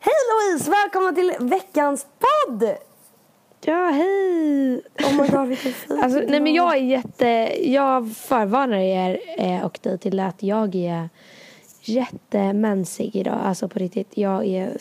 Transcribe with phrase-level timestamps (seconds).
[0.00, 0.70] Hej Louise!
[0.70, 2.76] Välkommen till veckans podd!
[3.60, 4.82] Ja, hej!
[5.04, 7.26] Oh my god, vilken fin Alltså, nej men jag är jätte...
[7.70, 11.08] Jag förvarnar er eh, och dig till att jag är
[11.82, 13.38] jättemensig idag.
[13.44, 14.10] Alltså på riktigt.
[14.14, 14.76] Jag är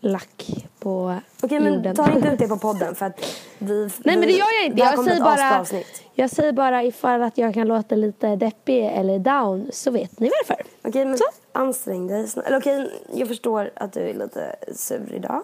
[0.00, 1.96] svinlack på Okej, men jorden.
[1.96, 3.20] ta inte ut det på podden för att
[3.58, 3.90] vi...
[4.04, 4.78] Nej men det gör jag inte.
[4.82, 5.66] Jag säger, bara,
[6.14, 10.30] jag säger bara ifall att jag kan låta lite deppig eller down så vet ni
[10.42, 10.62] varför.
[10.84, 11.24] Okej, men Så.
[11.52, 12.26] ansträng dig.
[12.46, 15.42] Eller okej, jag förstår att du är lite sur idag.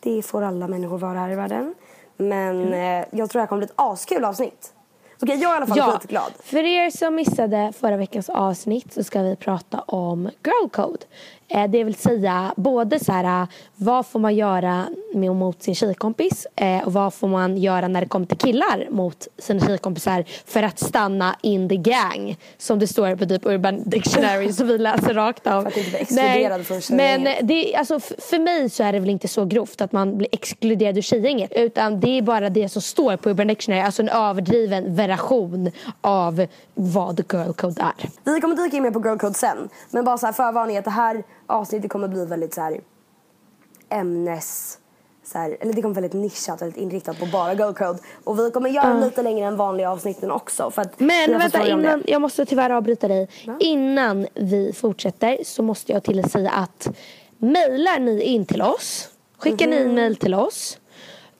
[0.00, 1.74] Det får alla människor vara här i världen.
[2.16, 2.72] Men Mm.
[3.02, 4.72] eh, jag tror det här kommer bli ett askul avsnitt.
[5.22, 6.32] Okej, jag är i alla fall Ja, skitglad.
[6.42, 10.98] för er som missade förra veckans avsnitt så ska vi prata om girl code.
[11.54, 16.46] Eh, det vill säga både så här, vad får man göra med mot sin tjejkompis
[16.56, 20.62] eh, och vad får man göra när det kommer till killar mot sina tjejkompisar för
[20.62, 22.36] att stanna in the gang.
[22.58, 25.62] Som det står på typ Urban Dictionary som vi läser rakt av.
[25.62, 29.10] För att inte bli exkluderad från Men det, alltså, för mig så är det väl
[29.10, 31.52] inte så grovt att man blir exkluderad ur tjejgänget.
[31.54, 33.82] Utan det är bara det som står på Urban Dictionary.
[33.82, 38.10] Alltså en överdriven version av vad girl code är.
[38.24, 39.68] Vi kommer dyka in mer på girl code sen.
[39.90, 42.80] Men bara så här förvarning att det här avsnittet kommer bli väldigt så här
[43.88, 44.78] ämnes...
[45.24, 47.98] Så här, eller det kommer väldigt nischat, väldigt inriktat på bara girl code.
[48.24, 50.70] Och vi kommer göra lite längre än vanliga avsnitten också.
[50.70, 53.28] För att Men vänta, innan, jag måste tyvärr avbryta dig.
[53.58, 56.88] Innan vi fortsätter så måste jag till att säga att
[57.38, 59.08] mejlar ni in till oss,
[59.38, 59.88] skickar ni Mhm.
[59.88, 60.78] en mejl till oss,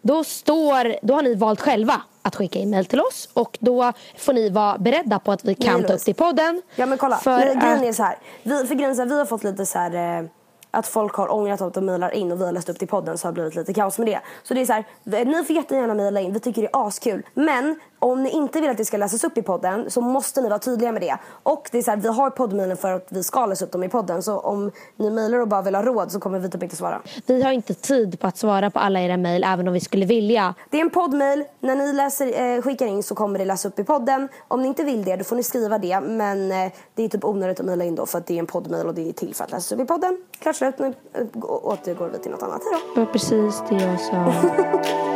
[0.03, 3.93] då, står, då har ni valt själva att skicka in mejl till oss och då
[4.19, 6.63] får ni vara beredda på att vi kan ta upp det i podden.
[6.77, 8.19] Ja men kolla, För grejen är så här.
[8.43, 10.25] Vi, för grejen är så här, vi har fått lite så här eh,
[10.73, 12.87] att folk har ångrat att de mejlar in och vi har läst upp det i
[12.87, 14.21] podden så har det blivit lite kaos med det.
[14.43, 14.85] Så det är så här,
[15.25, 17.27] ni får jättegärna mejla in, vi tycker det är askul.
[17.35, 20.49] Men om ni inte vill att det ska läsas upp i podden så måste ni
[20.49, 21.17] vara tydliga med det.
[21.43, 23.85] Och det är så här, vi har poddmejlen för att vi ska läsa upp dem
[23.85, 24.23] i podden.
[24.23, 27.01] Så om ni mejlar och bara vill ha råd så kommer vi typ inte svara.
[27.27, 30.07] Vi har inte tid på att svara på alla era mejl även om vi skulle
[30.07, 30.55] vilja.
[30.71, 31.45] Det är en poddmail.
[31.61, 34.29] När ni läser, eh, skickar in så kommer det läsa upp i podden.
[34.49, 36.01] Om ni inte vill det, då får ni skriva det.
[36.01, 38.47] Men eh, det är typ onödigt att mejla in då för att det är en
[38.47, 40.19] poddmail och det är till för att läsas upp i podden.
[40.39, 40.79] Klart slut.
[40.79, 42.63] Nu eh, gå- återgår vi till något annat.
[42.65, 42.95] Hejdå.
[42.95, 44.33] Det var precis det jag sa.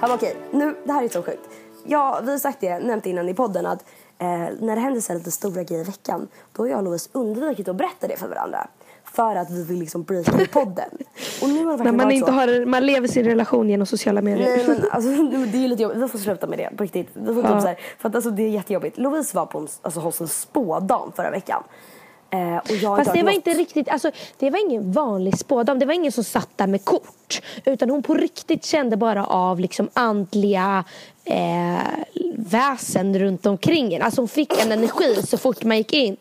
[0.00, 1.48] Ja, okej, nu, det här är så sjukt.
[1.84, 3.84] Ja, vi har sagt det, nämnt innan i podden att
[4.18, 4.26] eh,
[4.60, 7.10] när det händer så här lite stora grejer i veckan då har jag och Louise
[7.12, 8.68] undvikit att berätta det för varandra.
[9.16, 10.88] För att vi vill liksom breaka i podden.
[11.42, 12.32] Och nu har det När man, inte så.
[12.32, 14.56] har, man lever sin relation genom sociala medier.
[14.56, 15.98] Nej men alltså det är ju lite jobbigt.
[16.02, 17.08] Vi får sluta med det på riktigt.
[17.12, 17.52] Vi får Ja.
[17.52, 18.98] typ så här, för att alltså det är jättejobbigt.
[18.98, 21.62] Louise var på alltså, hos en spådam förra veckan.
[22.30, 23.58] Eh, och jag har Fast det var hört inte något.
[23.58, 25.78] riktigt, alltså, det var ingen vanlig spådam.
[25.78, 27.42] Det var ingen som satt där med kort.
[27.64, 30.84] Utan hon på riktigt kände bara av liksom andliga
[31.24, 31.78] eh,
[32.36, 34.02] väsen runt omkring en.
[34.02, 36.16] Alltså hon fick en energi så fort man gick in.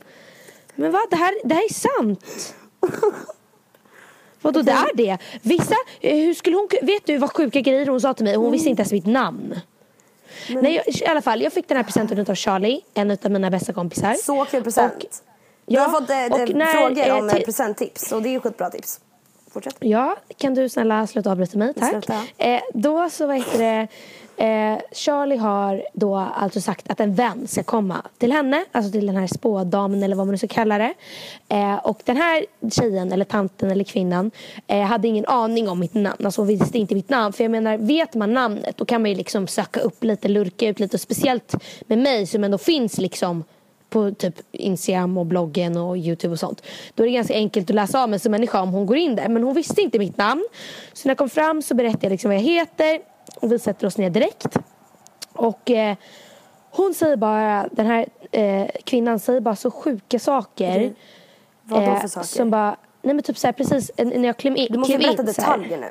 [0.75, 2.55] Men vad, det här, det här är sant.
[4.41, 5.17] Vadå det är det?
[5.41, 8.35] Vissa, eh, hur skulle hon, vet du vad sjuka grejer hon sa till mig?
[8.35, 9.59] Hon visste inte ens mitt namn.
[10.49, 13.49] Nej, jag, I alla fall, jag fick den här presenten av Charlie, en av mina
[13.51, 14.13] bästa kompisar.
[14.13, 14.93] Så kul present.
[15.03, 15.09] Och-
[15.67, 18.35] Ja, har fått eh, och eh, när, frågor eh, om eh, till- presenttips och det
[18.35, 18.99] är skitbra tips.
[19.55, 19.75] Fortsätt.
[19.79, 21.73] Ja, kan du snälla sluta avbryta mig?
[21.73, 22.09] Tack.
[22.37, 23.87] Eh, då så vad heter det,
[24.37, 29.05] eh, Charlie har då alltså sagt att en vän ska komma till henne, alltså till
[29.05, 30.93] den här spådamen eller vad man nu ska kalla det.
[31.49, 34.31] Eh, och den här tjejen eller tanten eller kvinnan
[34.67, 37.33] eh, hade ingen aning om mitt namn, alltså hon visste inte mitt namn.
[37.33, 40.67] För jag menar, vet man namnet då kan man ju liksom söka upp lite, lurka
[40.67, 40.97] ut lite.
[40.97, 41.55] Och speciellt
[41.87, 43.43] med mig som ändå finns liksom
[43.95, 46.61] på typ Instagram och bloggen och Youtube och sånt.
[46.95, 49.15] Då är det ganska enkelt att läsa av mig som människa om hon går in
[49.15, 49.29] där.
[49.29, 50.45] Men hon visste inte mitt namn.
[50.93, 52.99] Så när jag kom fram så berättade jag liksom vad jag heter
[53.35, 54.57] och vi sätter oss ner direkt.
[55.33, 55.95] Och eh,
[56.71, 60.75] hon säger bara, den här eh, kvinnan säger bara så sjuka saker.
[60.75, 60.93] Okej.
[61.61, 62.27] Vad då eh, för saker?
[62.27, 64.67] Som bara, nej men typ såhär precis när jag klev in.
[64.69, 65.87] Du måste berätta detaljer nu.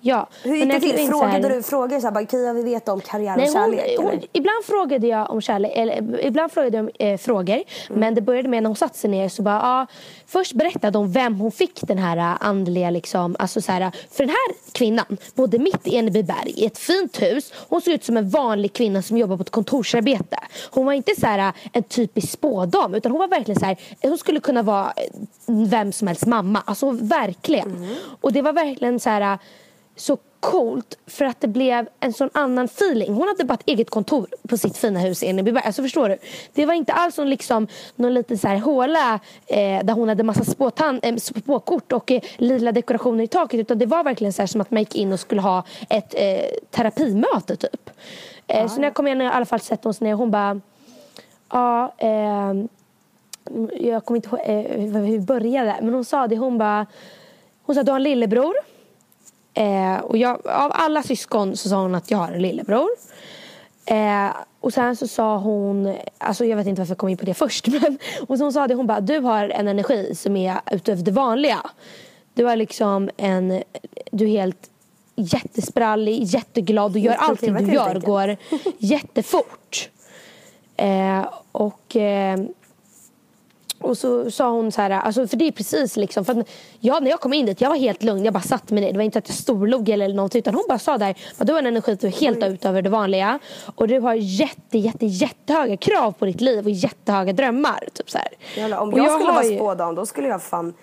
[0.00, 0.28] Ja.
[0.42, 0.90] Hur gick det till?
[0.90, 3.54] så här- Frågade du frågor såhär, bara, Kia vi vet om karriär och Nej, hon,
[3.76, 3.98] kärlek?
[3.98, 4.22] hon, eller?
[4.32, 7.54] ibland frågade jag om kärlek, eller ibland frågade jag om eh, frågor.
[7.54, 8.00] Mm.
[8.00, 9.86] Men det började med när hon satte sig ner så bara, ah,
[10.26, 14.24] först berättade hon vem hon fick den här eh, andliga liksom, alltså så här, för
[14.24, 17.52] den här kvinnan bodde mitt i Enebyberg i ett fint hus.
[17.68, 20.38] Hon såg ut som en vanlig kvinna som jobbar på ett kontorsarbete.
[20.70, 24.18] Hon var inte så här en typisk spådam utan hon var verkligen så här, hon
[24.18, 25.02] skulle kunna vara eh,
[25.46, 26.62] vem som helst mamma.
[26.66, 27.76] Alltså verkligen.
[27.76, 27.94] Mm.
[28.20, 29.38] Och det var verkligen så här
[29.96, 33.14] så coolt för att det blev en sån annan feeling.
[33.14, 35.64] Hon hade bara ett eget kontor på sitt fina hus i Enebyberg.
[35.66, 36.18] Alltså förstår du?
[36.54, 37.66] Det var inte alls någon, liksom,
[37.96, 42.20] någon liten så här håla eh, där hon hade massa spåtan, eh, spåkort och eh,
[42.36, 43.60] lila dekorationer i taket.
[43.60, 46.14] Utan det var verkligen så här som att man gick in och skulle ha ett
[46.16, 47.90] eh, terapimöte typ.
[48.46, 50.60] Eh, Så när jag kom in i alla fall sätter hon ner och hon bara
[51.52, 52.68] Ja, ehm,
[53.80, 55.76] jag kommer inte ihåg eh, hur vi började.
[55.82, 56.86] Men hon sa det, hon bara
[57.62, 58.54] Hon sa du har en lillebror.
[59.56, 62.88] Eh, och jag, av alla syskon så sa hon att jag har en lillebror.
[63.86, 64.30] Eh,
[64.60, 67.34] och sen så sa hon, alltså jag vet inte varför jag kom in på det
[67.34, 67.66] först.
[67.82, 71.02] Men, och så hon sa det, hon bara du har en energi som är utöver
[71.02, 71.70] det vanliga.
[72.34, 73.62] Du är liksom en,
[74.10, 74.70] du är helt
[75.16, 76.92] jättesprallig, jätteglad.
[76.92, 78.36] Du gör allting du gör går
[78.78, 79.88] jättefort.
[80.76, 82.38] Eh, och eh,
[83.86, 86.48] och så sa hon så här, alltså för det är precis liksom, för att
[86.80, 88.92] jag, när jag kom in dit, jag var helt lugn, jag bara satt med ner.
[88.92, 91.58] Det var inte att jag storlog eller något utan hon bara sa där, du har
[91.58, 93.38] en energi som är helt utöver det vanliga.
[93.74, 97.88] Och du har jätte, jätte, jättehöga krav på ditt liv och jättehöga drömmar.
[97.94, 98.28] Typ så här.
[98.56, 100.74] Jävlar, om Och jag, skulle vara ju- spådam då skulle jag fan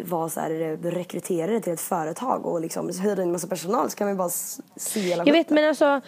[0.00, 0.50] vara så här,
[0.84, 4.28] eh, rekryterare till ett företag och liksom hyra en massa personal så kan vi bara
[4.28, 6.00] s- se hela Jag vet men alltså,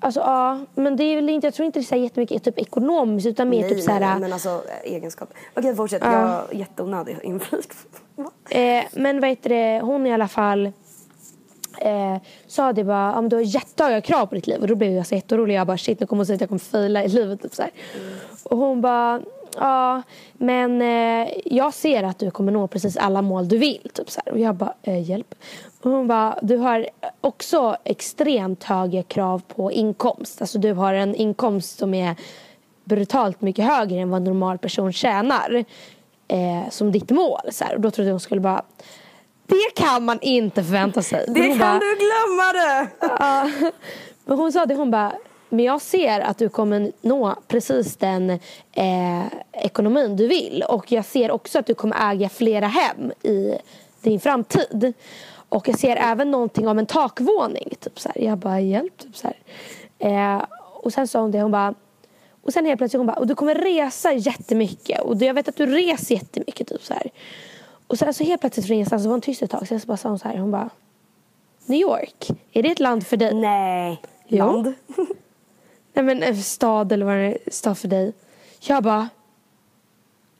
[0.00, 2.44] alltså ja, men det är väl inte, jag tror inte det är så här jättemycket
[2.44, 5.28] typ ekonomiskt utan mer Nej, typ så här, nej, men alltså eh, egenskap.
[5.56, 7.72] Okej fortsätt, jag är jätteonödig inflik.
[8.50, 10.66] Eh, men vad heter det, hon i alla fall
[11.80, 12.16] eh,
[12.46, 14.60] sa det bara, men du har jättehöga krav på ditt liv.
[14.60, 15.54] Och då blev jag så jätteorolig.
[15.54, 17.42] Jag bara shit nu kommer hon säga att jag kommer faila i livet.
[17.42, 17.70] Typ, så här.
[18.42, 19.20] Och hon bara,
[19.60, 20.02] ja
[20.32, 23.90] men eh, jag ser att du kommer nå precis alla mål du vill.
[23.94, 24.32] Typ, så här.
[24.32, 25.34] Och jag bara, eh, hjälp.
[25.82, 26.86] Och hon bara, du har
[27.20, 30.40] också extremt höga krav på inkomst.
[30.40, 32.16] Alltså du har en inkomst som är
[32.84, 35.64] brutalt mycket högre än vad en normal person tjänar
[36.28, 37.40] eh, som ditt mål.
[37.50, 37.74] Så här.
[37.74, 38.62] Och då trodde jag hon skulle bara
[39.46, 41.24] det kan man inte förvänta sig.
[41.28, 42.88] Det hon kan bara, du glömma det!
[43.00, 43.50] Ja.
[44.24, 45.12] Men hon sa det, hon bara
[45.50, 48.30] men jag ser att du kommer nå precis den
[48.72, 50.64] eh, ekonomin du vill.
[50.68, 53.54] Och jag ser också att du kommer äga flera hem i
[54.02, 54.92] din framtid.
[55.48, 57.68] Och jag ser även någonting om en takvåning.
[57.80, 58.24] Typ så här.
[58.24, 58.98] Jag bara, hjälp.
[58.98, 59.28] Typ så.
[59.98, 60.42] Eh,
[60.82, 61.74] och sen sa hon det, hon bara
[62.42, 65.00] och sen helt plötsligt hon bara, och du kommer resa jättemycket.
[65.00, 66.68] Och jag vet att du reser jättemycket.
[66.68, 67.10] Typ så här.
[67.86, 69.68] Och sen så helt plötsligt från ingenstans så var hon tyst ett tag.
[69.68, 70.70] Sen så bara sa hon så här, hon bara
[71.66, 73.34] New York, är det ett land för dig?
[73.34, 74.46] Nej, Ja.
[74.46, 74.74] land.
[75.92, 78.12] Nej men en stad eller vad det är, stad för dig.
[78.60, 79.08] Jag bara,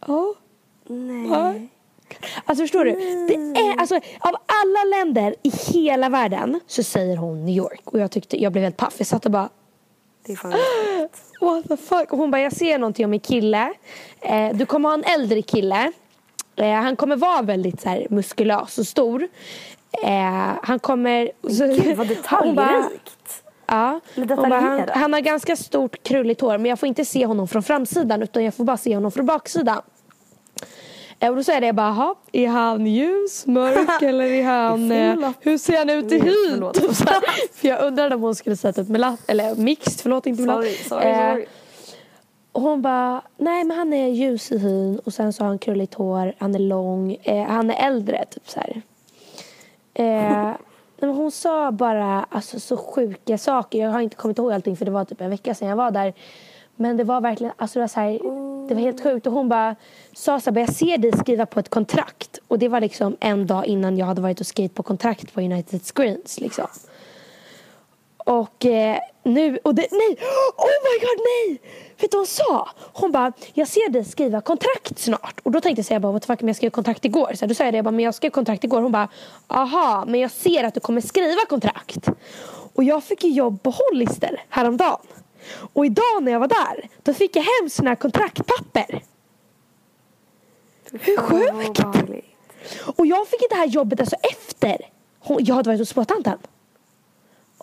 [0.06, 0.34] ja.
[0.86, 1.68] Nej.
[2.44, 2.90] Alltså förstår du?
[3.28, 7.80] Det är, alltså, av alla länder i hela världen så säger hon New York.
[7.84, 8.94] Och jag tyckte, jag blev helt paff.
[8.98, 9.48] Jag satt och bara,
[10.26, 10.50] Det är fan
[11.40, 12.12] what the fuck?
[12.12, 13.72] Och hon bara, jag ser någonting om min kille.
[14.20, 15.92] Eh, du kommer ha en äldre kille.
[16.56, 19.28] Eh, han kommer vara väldigt så här, muskulös och stor.
[20.02, 21.30] Eh, han kommer...
[21.42, 23.42] Gud vad hon bara, detaljrikt.
[23.70, 24.00] Ja.
[24.36, 27.62] Bara, han, han har ganska stort krulligt hår men jag får inte se honom från
[27.62, 29.82] framsidan utan jag får bara se honom från baksidan.
[31.18, 34.92] Eh, Och då säger jag bara, "Jaha, är han ljus, mörk eller är han...
[34.92, 36.64] Eh, hur ser han ut i hyn?
[37.54, 40.56] För jag undrade om hon skulle säga typ melatt, eller mixed, förlåt inte melatt.
[40.64, 41.46] Sorry, sorry, Eh, sorry.
[42.52, 45.58] och hon bara, nej men han är ljus i hyn och sen så har han
[45.58, 48.82] krulligt hår, han är lång, eh, han är äldre typ så här.
[51.00, 53.78] Nej, men hon sa bara alltså, så sjuka saker.
[53.78, 55.90] Jag har inte kommit ihåg allting för det var typ en vecka sedan jag var
[55.90, 56.14] där.
[56.76, 58.18] Men det var verkligen, alltså det var så här,
[58.68, 59.76] Det var helt sjukt och hon bara
[60.12, 62.38] sa så här, jag ser dig skriva på ett kontrakt.
[62.48, 65.40] Och det var liksom en dag innan jag hade varit och skrivit på kontrakt på
[65.40, 66.66] United Screens liksom.
[68.16, 70.16] Och eh, nu, och det, nej,
[70.56, 71.60] oh my god nej!
[72.00, 72.68] Vet du vad hon sa?
[72.92, 75.40] Hon bara, jag ser dig skriva kontrakt snart.
[75.42, 77.32] Och då tänkte jag säga the fuck, men jag skrev kontrakt igår.
[77.34, 78.82] Så då sa jag det, jag bara, men jag skrev kontrakt igår.
[78.82, 79.08] Hon bara,
[79.48, 82.08] aha, men jag ser att du kommer skriva kontrakt.
[82.74, 85.06] Och jag fick ju jobb på Hollister häromdagen.
[85.72, 89.02] Och idag när jag var där, då fick jag hem såna här kontraktpapper.
[90.92, 91.80] Hur sjukt?
[92.96, 94.76] Och jag fick det här jobbet alltså efter
[95.38, 96.38] jag hade varit hos spåtanten.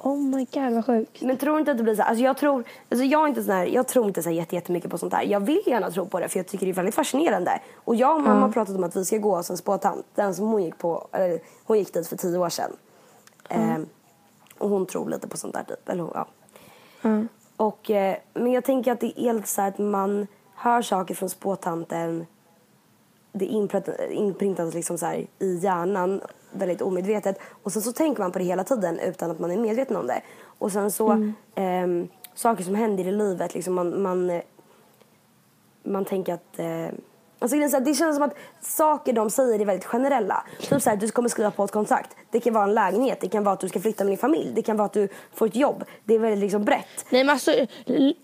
[0.03, 1.21] Oh my god vad sjukt.
[1.21, 3.43] Men tror inte att det blir så här, alltså jag tror, alltså jag är inte
[3.43, 5.21] sån här, jag tror inte så här jättemycket på sånt där.
[5.21, 7.61] Jag vill gärna tro på det för jag tycker det är väldigt fascinerande.
[7.75, 10.05] Och jag och mamma har pratat om att vi ska gå hos en spåtant.
[10.15, 12.71] Den som hon gick på, eller hon gick dit för tio år sedan.
[13.49, 13.69] Mm.
[13.69, 13.87] Eh,
[14.57, 15.89] och hon tror lite på sånt där typ.
[15.89, 16.27] Eller, ja.
[17.01, 17.27] Mm.
[17.57, 21.29] Och, eh, men jag tänker att det är helt så att man hör saker från
[21.29, 22.25] spåtanten.
[23.31, 27.39] Det är inprintat liksom så här, i hjärnan väldigt omedvetet.
[27.63, 30.07] Och sen så tänker man på det hela tiden utan att man är medveten om
[30.07, 30.21] det.
[30.43, 32.03] Och sen så mm.
[32.03, 34.41] eh, saker som händer i livet, liksom man, man, eh,
[35.83, 36.97] man tänker att eh,
[37.39, 40.43] Alltså det känns som att saker de säger är väldigt generella.
[40.59, 42.15] Typ såhär, du kommer skriva på ett kontrakt.
[42.31, 44.51] Det kan vara en lägenhet, det kan vara att du ska flytta med din familj,
[44.55, 45.83] det kan vara att du får ett jobb.
[46.03, 47.05] Det är väldigt liksom brett.
[47.09, 47.51] Nej men alltså,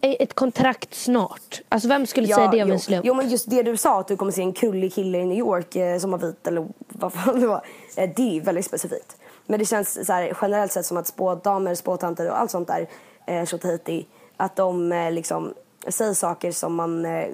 [0.02, 1.62] ett kontrakt snart.
[1.70, 3.06] Alltså vem skulle ja, säga det om en slump?
[3.06, 5.38] Jo men just det du sa, att du kommer se en krullig kille i New
[5.38, 7.66] York eh, som har vit eller vad fan det var.
[7.96, 9.18] Eh, det är väldigt specifikt.
[9.46, 12.88] Men det känns så här, generellt sett som att spådamer, spåtanter och allt sånt där,
[13.28, 14.04] eh,
[14.38, 15.54] att de eh, liksom
[15.88, 17.28] säger saker som man eh,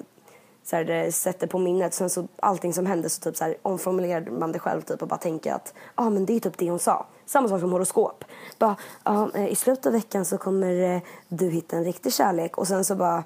[0.70, 1.94] så här, eh, sätter på minnet.
[1.94, 5.08] Sen så allting som händer så typ så här, omformulerar man det själv typ och
[5.08, 7.06] bara tänker att ja ah, men det är typ det hon sa.
[7.26, 8.24] Samma sak som horoskop.
[8.58, 12.66] Bara, ah, I slutet av veckan så kommer eh, du hitta en riktig kärlek och
[12.66, 13.24] sen så bara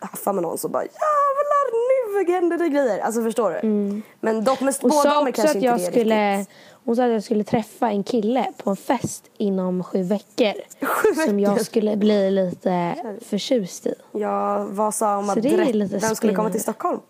[0.00, 2.98] haffar man någon så bara jävlar nu händer det grejer.
[2.98, 3.56] Alltså förstår du?
[3.56, 4.02] Mm.
[4.20, 6.54] Men dock med spådamer kanske inte det skulle, riktigt.
[6.88, 10.52] Hon sa att jag skulle träffa en kille på en fest inom sju veckor.
[10.80, 11.26] Sju veckor.
[11.26, 13.94] Som jag skulle bli lite förtjust i.
[14.12, 17.00] Ja, vad sa om att den skulle komma till Stockholm?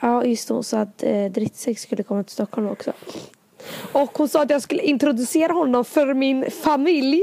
[0.00, 0.54] Ja, just det.
[0.54, 2.92] Hon sa att eh, Drittsex skulle komma till Stockholm också.
[3.92, 7.22] Och hon sa att jag skulle introducera honom för min familj.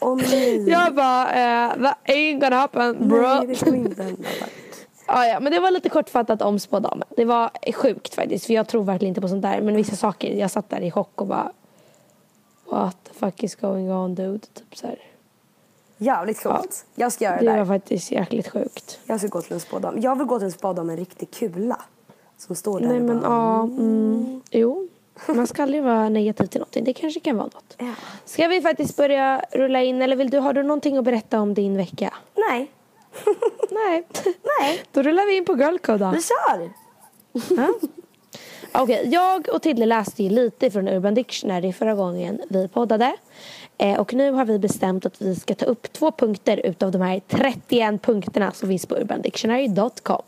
[0.00, 0.68] Oh, nej.
[0.70, 3.22] jag bara, eh, that ain't gonna happen bro.
[3.22, 4.28] Nej, det kommer inte hända.
[5.06, 7.08] Ja, ja, men det var lite kortfattat om spådamen.
[7.16, 9.60] Det var sjukt faktiskt, för jag tror verkligen inte på sånt där.
[9.60, 11.52] Men vissa saker, jag satt där i chock och bara
[12.64, 14.38] What the fuck is going on dude?
[14.38, 14.98] Typ så här.
[15.96, 16.86] Jävligt coolt.
[16.94, 17.52] Ja, jag ska göra det där.
[17.52, 18.98] Det var faktiskt jäkligt sjukt.
[19.06, 20.00] Jag ska gå till en spådam.
[20.00, 21.80] Jag vill gå till en spådam med en riktig kula.
[22.38, 24.88] Som står där Nej men bara, ja, mm, jo.
[25.28, 26.84] Man ska aldrig vara negativ till någonting.
[26.84, 27.76] Det kanske kan vara något.
[27.78, 27.92] Ja.
[28.24, 31.54] Ska vi faktiskt börja rulla in eller vill du, har du någonting att berätta om
[31.54, 32.14] din vecka?
[32.50, 32.70] Nej.
[33.70, 34.06] Nej.
[34.60, 34.82] Nej.
[34.92, 36.10] Då rullar vi in på Girl Code då.
[36.10, 36.70] Vi kör.
[37.56, 37.74] Ja.
[38.76, 43.16] Okej, okay, jag och Tilde läste ju lite från Urban Dictionary förra gången vi poddade.
[43.78, 47.02] Eh, och nu har vi bestämt att vi ska ta upp två punkter utav de
[47.02, 50.22] här 31 punkterna som finns på urbandictionary.com.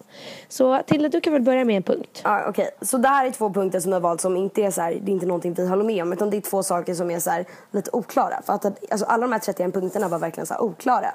[0.49, 2.21] Så Tilde, du kan väl börja med en punkt.
[2.25, 2.87] Ja, Okej, okay.
[2.87, 4.99] så det här är två punkter som jag har valt som inte är så här,
[5.03, 7.21] det är inte någonting vi håller med om utan det är två saker som är
[7.21, 8.43] så här, lite oklara.
[8.47, 11.11] För att alltså, alla de här 31 punkterna var verkligen så oklara.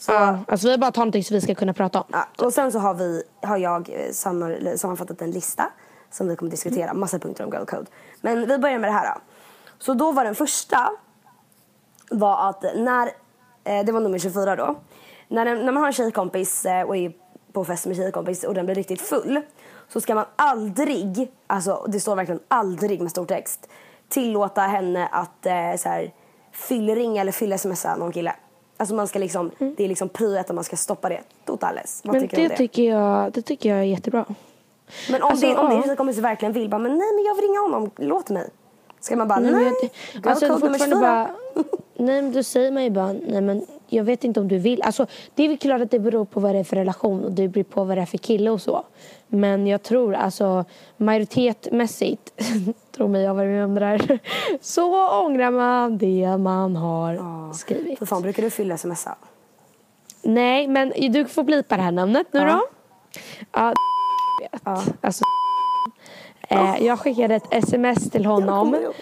[0.00, 2.06] Så, ja, alltså vi bara tar någonting som vi ska kunna prata om.
[2.12, 4.12] Ja, och sen så har, vi, har jag eh,
[4.76, 5.70] sammanfattat en lista
[6.10, 6.94] som vi kommer diskutera.
[6.94, 7.86] Massa punkter om girl code.
[8.20, 9.20] Men vi börjar med det här då.
[9.78, 10.90] Så då var den första
[12.10, 13.10] var att när,
[13.64, 14.74] eh, det var nummer 24 då.
[15.28, 17.12] När, när man har en tjejkompis eh, och är
[17.52, 19.40] på fest med tjejkompis och den blir riktigt full
[19.88, 23.68] så ska man aldrig, alltså det står verkligen aldrig med stor text,
[24.08, 25.46] tillåta henne att
[25.80, 26.12] så här,
[26.52, 28.34] fyllringa eller fyll-smsa någon kille.
[28.80, 29.74] Alltså man ska liksom, mm.
[29.76, 32.00] det är liksom prio att man ska stoppa det totales.
[32.04, 32.56] Vad men tycker det, det?
[32.56, 34.24] Tycker jag, det tycker jag är jättebra.
[35.10, 35.82] Men om, alltså, det, om ja.
[35.86, 38.50] din kompis verkligen vill bara, men nej men jag vill ringa honom, låt mig.
[39.00, 39.72] Ska man bara, nej, nej
[40.12, 41.30] jag, alltså, fortfarande bara,
[41.96, 44.82] Nej men då säger man ju bara, nej men jag vet inte om du vill.
[44.82, 47.32] Alltså det är väl klart att det beror på vad det är för relation och
[47.32, 48.84] det beror på vad det är för kille och så.
[49.28, 50.64] Men jag tror alltså
[50.96, 52.32] majoritetmässigt,
[52.96, 53.30] tro mig jag
[53.64, 54.18] om det där,
[54.60, 57.52] så ångrar man det man har ja.
[57.54, 57.98] skrivit.
[57.98, 59.16] För fan brukar du fylla smsa?
[60.22, 62.46] Nej men du får blipa det här namnet nu ja.
[62.46, 62.62] då.
[63.52, 63.74] Ja,
[64.64, 64.82] ja.
[65.00, 65.24] Alltså
[66.50, 68.92] Eh, jag skickade ett sms till honom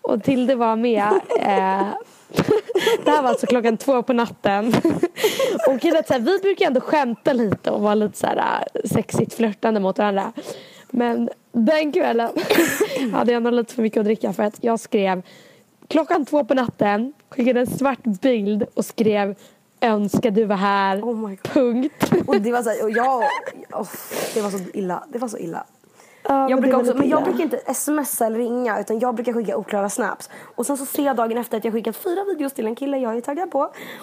[0.00, 1.20] och Tilde var med.
[1.38, 1.86] Eh,
[3.04, 4.74] det här var alltså klockan två på natten.
[5.68, 8.88] och killet, så här, vi brukar ändå skämta lite och vara lite så här, äh,
[8.88, 10.32] sexigt flörtande mot varandra.
[10.90, 12.30] Men den kvällen
[13.12, 15.22] hade jag nog lite för mycket att dricka för att jag skrev
[15.88, 19.34] klockan två på natten, skickade en svart bild och skrev
[19.80, 21.00] önskar du var här.
[21.00, 21.32] Oh.
[21.42, 22.12] Punkt.
[22.26, 23.22] Och det var så här, och jag,
[23.72, 23.88] oh,
[24.34, 25.04] det var så illa.
[25.12, 25.64] Det var så illa.
[26.28, 29.56] Ja, jag brukar också, men jag brukar inte smsa eller ringa utan jag brukar skicka
[29.56, 30.30] oklara snaps.
[30.56, 32.96] Och sen så ser jag dagen efter att jag skickat fyra videos till en kille
[32.98, 33.60] jag är taggad på.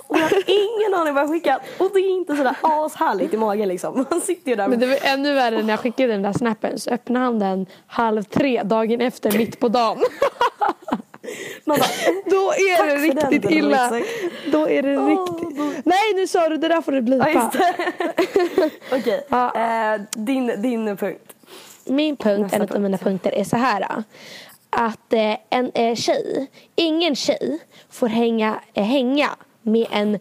[0.08, 1.62] Och jag har ingen aning vad jag skickat.
[1.78, 4.06] Och det är inte sådär ashärligt i magen liksom.
[4.12, 4.68] Man sitter ju där.
[4.68, 7.66] Men det var ännu värre när jag skickade den där snappen så öppnade han den
[7.88, 9.98] halv tre dagen efter mitt på dagen.
[11.66, 11.78] Bara,
[12.26, 13.90] Då är det den, riktigt Della illa.
[13.92, 14.32] Ryggsäck.
[14.52, 15.58] Då är det Åh, riktigt.
[15.58, 17.30] då- Nej nu sa du det där får du blipa.
[17.30, 17.52] ja.
[18.92, 21.33] Okej, eh, din, din punkt.
[21.86, 24.04] Min punkt, en av mina punkter är så här.
[24.70, 27.60] Att eh, en eh, tjej, ingen tjej
[27.90, 29.30] får hänga, eh, hänga
[29.62, 30.20] med en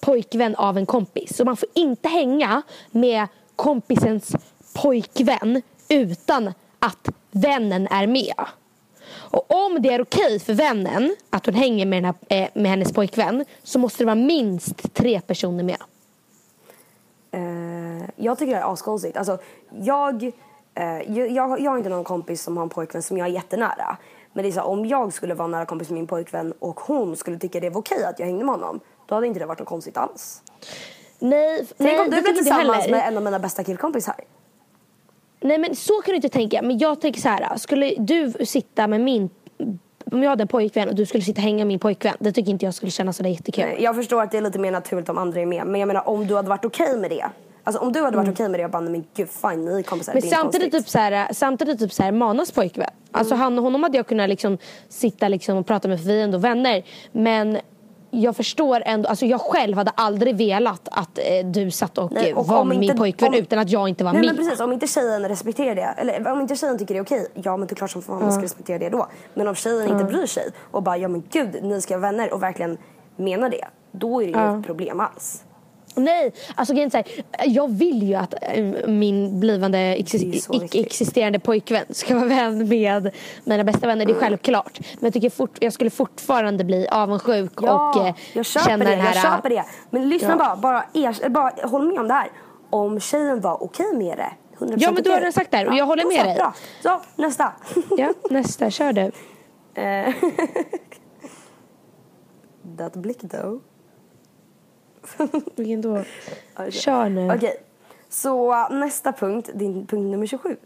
[0.00, 1.36] pojkvän av en kompis.
[1.36, 4.36] Så man får inte hänga med kompisens
[4.74, 8.34] pojkvän utan att vännen är med.
[9.12, 12.92] Och om det är okej för vännen att hon hänger med, den här, med hennes
[12.92, 15.76] pojkvän så måste det vara minst tre personer med.
[18.00, 19.16] Eh, jag tycker det är askonstigt.
[19.16, 19.38] Alltså,
[19.70, 20.22] jag,
[20.74, 23.32] eh, jag, jag, jag har inte någon kompis som har en pojkvän som jag är
[23.32, 23.96] jättenära.
[24.32, 27.16] Men det är här, om jag skulle vara nära kompis med min pojkvän och hon
[27.16, 28.80] skulle tycka det var okej att jag hängde med honom.
[29.06, 30.42] Då hade inte det varit något konstigt alls.
[31.18, 34.14] Nej, Tänk nej, om du blev tillsammans med en av mina bästa killkompisar.
[35.40, 36.62] Nej men så kan du inte tänka.
[36.62, 37.56] Men jag tänker så här.
[37.56, 39.30] Skulle du sitta med min...
[40.12, 42.14] Om jag hade en pojkvän och du skulle sitta och hänga med min pojkvän.
[42.20, 43.64] Det tycker inte jag skulle kännas sådär jättekul.
[43.64, 45.66] Nej, Jag förstår att det är lite mer naturligt om andra är med.
[45.66, 47.26] Men jag menar om du hade varit okej med det.
[47.70, 49.82] Alltså om du hade varit okej med det och bara men gud fine ni är
[49.82, 50.12] kompisar.
[50.12, 50.22] Mm.
[50.22, 52.86] Men det är samtidigt typ, så här, samtidigt typ så här, Manas pojkvän.
[53.12, 53.42] Alltså Mm.
[53.44, 54.58] han och honom hade jag kunnat liksom
[54.88, 56.82] sitta liksom och prata med för vi är ändå vänner.
[57.12, 57.58] Men
[58.10, 62.34] jag förstår ändå, alltså jag själv hade aldrig velat att eh, du satt och, Nej,
[62.34, 64.26] och var min inte- pojkvän om- utan att jag inte var Nej med.
[64.36, 67.26] men precis, om inte tjejen respekterar det, eller om inte tjejen tycker det är okej,
[67.34, 69.06] ja men det är klart som fan man ska respektera det då.
[69.34, 72.32] Men om tjejen inte bryr sig och bara, ja men gud ni ska vara vänner
[72.34, 72.78] och verkligen
[73.16, 75.44] menar det, då är det ju inget problem alls.
[75.94, 77.04] Nej, alltså grejen är
[77.46, 83.10] jag vill ju att eh, min blivande icke-existerande pojkvän ska vara vän med
[83.44, 84.06] mina bästa vänner.
[84.06, 84.78] Det är självklart.
[84.80, 88.84] Men jag tycker fort, jag skulle fortfarande bli avundsjuk Ja, och eh, jag köper känna
[88.84, 89.14] det, den här...
[89.14, 89.64] jag köper det.
[89.90, 90.36] Men lyssna Ja.
[90.36, 92.28] bara, bara, er, bara håll med om det här.
[92.70, 95.68] Om tjejen var okej med det, 100% Ja, men du har redan sagt det här
[95.68, 96.34] och jag håller med dig.
[96.34, 96.54] Bra.
[96.82, 97.52] Så, nästa.
[97.96, 99.10] Ja, nästa, kör du.
[99.74, 100.14] Eh,
[102.78, 103.60] That blick though.
[105.56, 106.04] Vilken då?
[106.54, 106.72] Okej.
[106.72, 107.32] Kör nu.
[107.32, 107.56] Okej,
[108.08, 110.56] så uh, nästa punkt, din punkt nummer 27.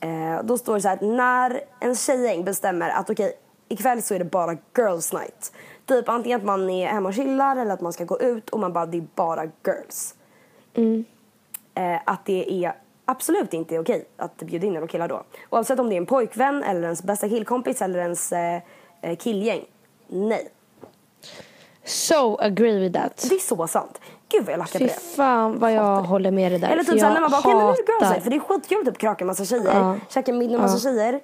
[0.00, 3.32] Eh, då står det så här att när en tjejgäng bestämmer att okej,
[3.68, 5.52] ikväll så är det bara girls night.
[5.86, 8.60] Typ antingen att man är hemma och chillar eller att man ska gå ut och
[8.60, 10.14] man bara, det är bara girls.
[11.74, 12.72] Eh, att det är
[13.04, 15.24] absolut inte okej att bjuda in några killar då.
[15.50, 18.62] Oavsett om det är en pojkvän eller ens bästa killkompis eller ens eh,
[19.02, 19.64] eh, killgäng.
[20.08, 20.48] Nej.
[21.84, 23.26] So agree with that.
[23.28, 24.00] Det är så sant.
[24.28, 25.00] Gud vad jag lackar på Fy det.
[25.16, 26.68] fan vad jag håller med dig där.
[26.68, 28.22] Eller typ såhär när man bara, okej men nu girls hatar- night.
[28.22, 29.96] För det är skitkul att typ kröka en massa tjejer, Ja.
[30.08, 31.20] käka middag med massa tjejer.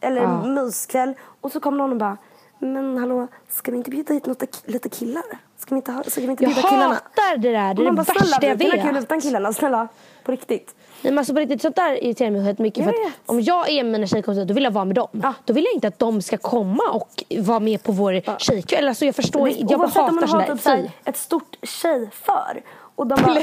[0.00, 1.14] Eller myskväll.
[1.40, 2.16] Och så kommer någon och bara,
[2.58, 5.22] men hallå, ska vi inte bjuda hit något, lite killar?
[5.58, 6.94] Ska vi inte, ha, ska vi inte Jag bjuda killarna?
[6.94, 7.74] hatar det där.
[7.74, 9.02] Det är det bara, värsta jag ha kul vet.
[9.04, 9.88] utan killarna, snälla.
[10.24, 10.74] På riktigt.
[11.02, 12.84] Nej, men alltså på riktigt, sånt där irriterar mig skit mycket.
[12.84, 13.12] Jag För vet.
[13.26, 15.08] om jag är med mina tjejkompisar då vill jag vara med dem.
[15.22, 15.34] Ja.
[15.44, 18.88] Då vill jag inte att de ska komma och vara med på vår tjejkväll.
[18.88, 20.82] Alltså jag förstår, jag bara Oavsett om hatar man sånt har där.
[20.82, 22.62] typ ett stort tjejför.
[22.94, 23.38] Och de bara,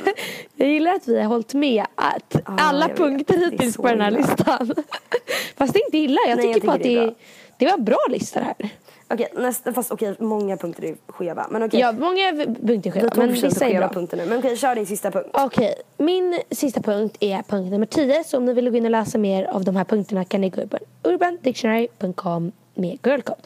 [0.56, 2.97] Jag gillar att vi har hållit med att alla jag vet.
[2.97, 4.17] punkter Det hittills på den här illa.
[4.19, 4.73] listan.
[5.58, 6.19] Fast det är inte illa.
[6.28, 7.15] Jag Nej, tycker jag på tycker att det är det,
[7.58, 8.69] det var en bra lista det här.
[9.09, 11.47] Okej nästa, fast okej många punkter är skeva.
[11.49, 13.09] Men okej, Ja, många punkter är vi skeva.
[13.09, 14.25] tog Men vissa är skeva punkter nu.
[14.25, 15.29] Men okej, kör din sista punkt.
[15.33, 18.23] Okej, min sista punkt är punkt nummer 10.
[18.23, 20.49] Så om ni vill gå in och läsa mer av de här punkterna kan ni
[20.49, 23.39] gå in på urbandictionary.com med girlcode.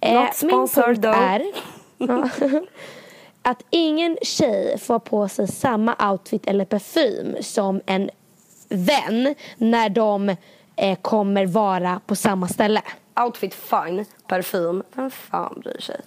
[0.00, 1.30] Eh, Not min sponsored punkt though.
[1.30, 1.42] är
[1.98, 2.28] ja,
[3.42, 8.10] att ingen tjej får på sig samma outfit eller parfym som en
[8.68, 10.28] vän när de
[10.76, 12.82] eh, kommer vara på samma ställe.
[13.24, 16.00] Outfit fine, parfym, vem fan bryr sig?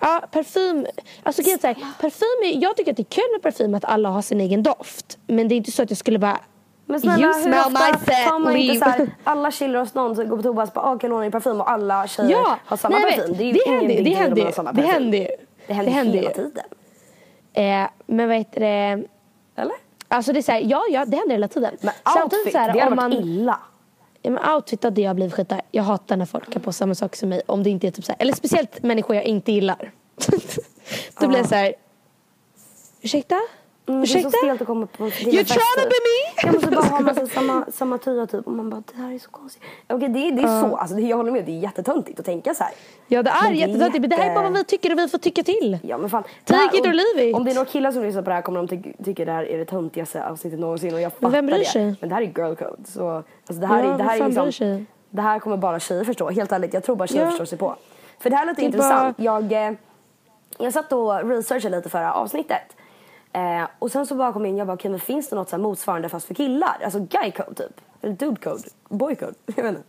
[0.00, 0.86] Ja, parfym.
[1.22, 3.84] Alltså är så här, parfym är, jag tycker att det är kul med parfym att
[3.84, 5.18] alla har sin egen doft.
[5.26, 6.38] Men det är inte så att jag skulle bara
[6.86, 8.92] Men snälla You hur ofta tar man inte leave.
[8.96, 11.32] såhär, alla chillar hos någon som går på toa och bara ah, kan låna din
[11.32, 13.34] parfym och alla tjejer Ja, har samma nej, parfym.
[13.36, 15.28] Det är ju det ingen händer det händer har det händer ju.
[15.66, 16.34] Det händer, Det händer hela ju.
[16.34, 16.64] tiden.
[17.52, 19.04] Eh, men vad heter det?
[19.56, 19.74] Eller?
[20.08, 21.76] Alltså det är såhär, ja ja det händer hela tiden.
[21.80, 23.58] Men Samtidigt outfit, så här, det hade om varit man, illa.
[24.22, 25.60] Ja, men outfit hade jag blivit skitar.
[25.70, 27.42] Jag hatar när folk har på samma sak som mig.
[27.46, 29.92] Om det inte är typ så här, eller speciellt människor jag inte gillar.
[31.20, 31.74] Då blir jag så här.
[33.00, 33.40] Ursäkta?
[33.90, 34.30] Mm, det är Ursäkta?
[34.30, 36.42] så stelt att komma på en You're fest, trying to be me?
[36.44, 38.46] Jag måste bara ha massa samma, samma tröja typ.
[38.46, 39.62] Och man bara, det här är så konstigt.
[39.88, 40.76] Okej, det, det är så.
[40.76, 42.72] Alltså, det, jag håller med, det är jättetöntigt att tänka så här.
[43.08, 45.08] Ja det är Men jättetöntigt men det här är bara vad vi tycker och vi
[45.08, 45.78] får tycka till.
[45.82, 46.22] Ja men fan.
[46.22, 47.36] Take Det här- it or om- leave it.
[47.36, 49.32] Om det är några killar som lyssnar på det här kommer de ty tycka det
[49.32, 51.64] här är det töntigaste avsnittet någonsin och jag fattar Men vem bryr det.
[51.64, 51.94] sig?
[52.00, 52.76] Men det här är girl code.
[52.88, 54.84] Så, alltså det här Ja, är, det här är liksom, sig?
[55.10, 56.30] Det här kommer bara tjejer förstå.
[56.30, 57.30] Helt ärligt, jag tror bara tjejer Ja.
[57.30, 57.74] förstår sig på.
[58.18, 59.16] För det här Det är intressant.
[59.18, 59.72] Jag, eh,
[60.58, 62.76] jag satt och researchade lite förra avsnittet.
[63.32, 65.48] Eh, och sen så bara kom jag in jag bara, okej men finns det något
[65.48, 66.78] så motsvarande fast för killar?
[66.84, 67.80] Alltså guy code typ.
[68.02, 68.62] Eller dude code.
[68.88, 69.34] Boy code.
[69.56, 69.82] Jag vet inte.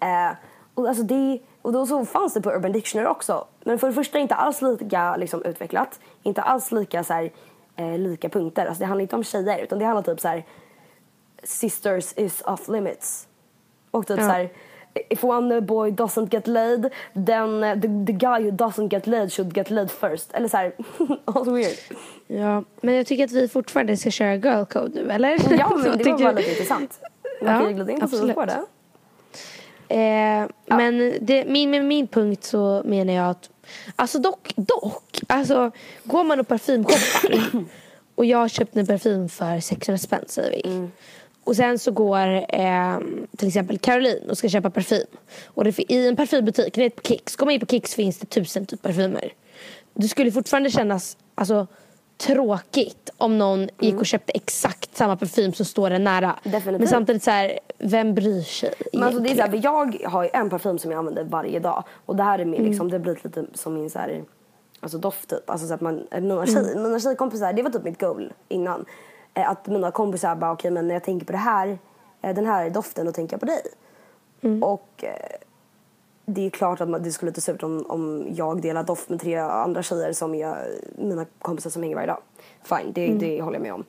[0.00, 0.30] Eh,
[0.74, 3.46] och, alltså det, och då så fanns det på Urban Dictionary också.
[3.64, 6.00] Men för det första inte alls lika liksom, utvecklat.
[6.22, 7.30] Inte alls lika, så här,
[7.76, 8.66] eh, lika punkter.
[8.66, 10.44] Alltså det handlar inte om tjejer utan det handlar typ så här
[11.42, 13.28] sisters is off limits.
[13.90, 14.24] Och typ Ja.
[14.24, 14.50] så här,
[15.10, 19.32] if one boy doesn't get laid then uh, the, the guy who doesn't get laid
[19.32, 20.32] should get laid first.
[20.32, 20.72] Eller så här,
[21.24, 21.78] all weird.
[22.26, 25.58] Ja, men jag tycker att vi fortfarande ska köra girl code nu, eller?
[25.58, 27.00] Ja men det var bara lite intressant.
[27.42, 28.64] Man Ja, kan ju glida in på det.
[29.88, 33.50] Eh, Men det, min, med min punkt så menar jag att,
[33.96, 35.70] alltså dock, dock, alltså
[36.04, 37.50] går man och parfymshoppar
[38.14, 40.70] och jag har köpt en parfym för 600 spänn säger vi.
[40.70, 40.92] Mm.
[41.44, 42.98] Och sen så går eh,
[43.36, 45.06] till exempel Caroline och ska köpa parfym.
[45.46, 48.18] Och det, i en parfymbutik, ni vet på Kicks, går man in på Kicks finns
[48.18, 49.32] det tusen typ parfymer.
[49.94, 51.66] Det skulle fortfarande kännas alltså,
[52.18, 56.24] tråkigt om någon gick och köpte exakt samma parfym som står en nära.
[56.26, 56.36] Mm.
[56.42, 56.78] Definitivt.
[56.80, 60.22] Men samtidigt så här, vem bryr sig Men alltså det är så här, jag har
[60.24, 61.84] ju en parfym som jag använder varje dag.
[62.06, 62.70] Och det här är min, Mm.
[62.70, 64.24] liksom, det blivit lite som min så här,
[64.80, 65.50] alltså doft typ.
[65.50, 66.46] Alltså så att man, mina, Mm.
[66.46, 68.84] tjej, mina tjejkompisar, det var typ mitt goal innan.
[69.34, 71.78] Eh, Att mina kompisar bara, okej men när jag tänker på det här,
[72.22, 73.62] eh, den här doften, då tänker jag på dig.
[74.40, 74.62] Mm.
[74.62, 75.36] Och eh,
[76.26, 79.08] det är klart att man, det skulle inte se ut om, om jag delar doft
[79.08, 80.56] med tre andra tjejer som är
[80.98, 82.20] mina kompisar som hänger varje dag.
[82.62, 83.18] Fine, det, Mm.
[83.18, 83.84] det håller jag med om.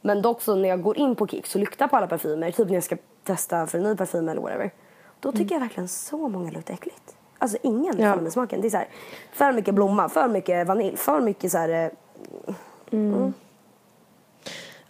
[0.00, 2.66] Men dock så när jag går in på Kicks och luktar på alla parfymer, typ
[2.68, 4.70] när jag ska testa för en ny parfym eller whatever.
[5.20, 7.16] Då tycker jag verkligen så många luktar äckligt.
[7.38, 8.10] Alltså ingen Ja.
[8.10, 8.60] faller med smaken.
[8.60, 8.88] Det är så här,
[9.32, 11.90] för mycket blomma, för mycket vanilj, för mycket så här.
[12.90, 13.30] eh,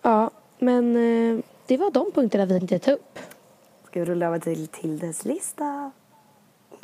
[0.03, 3.19] Ja, men eh, det var de punkterna vi tänkte ta upp.
[3.87, 5.91] Ska vi rulla över till Tildes lista?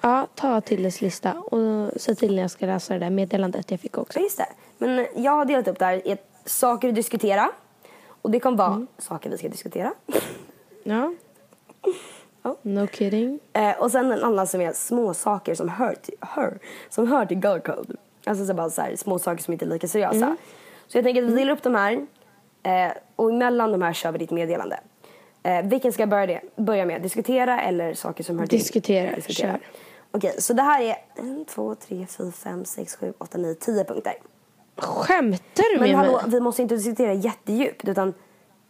[0.02, 3.80] Ja, ta Tilles lista och säg till när jag ska läsa det där meddelandet jag
[3.80, 4.18] fick också.
[4.18, 4.46] Ja, just det.
[4.78, 7.50] Men eh, jag har delat upp det här i saker att diskutera.
[8.22, 8.86] Och det kommer vara Mm.
[8.98, 9.92] saker vi ska diskutera.
[10.88, 11.14] Ja.
[12.42, 12.56] Ja.
[12.62, 13.40] No kidding.
[13.52, 16.58] Eh, och sen en annan som är små saker som hör till, hör,
[16.90, 17.94] som hör till girl code.
[18.26, 20.16] Alltså så bara så här, små saker som inte är lika seriösa.
[20.16, 20.36] Mm.
[20.86, 22.06] Så jag tänker att vi delar upp de här.
[22.66, 24.80] Eh, och emellan de här kör vi ditt meddelande.
[25.42, 27.02] Eh, vilken ska jag börja, det, börja med?
[27.02, 28.58] Diskutera eller saker som hör till?
[28.58, 29.58] Diskutera, kör.
[30.10, 33.84] Okej, så det här är en, två, tre, fyra, fem, sex, sju, åtta, nio, tio
[33.84, 34.14] punkter.
[34.76, 36.22] Skämtar du Men med hallå, mig?
[36.26, 38.14] vi måste inte diskutera jättedjupt utan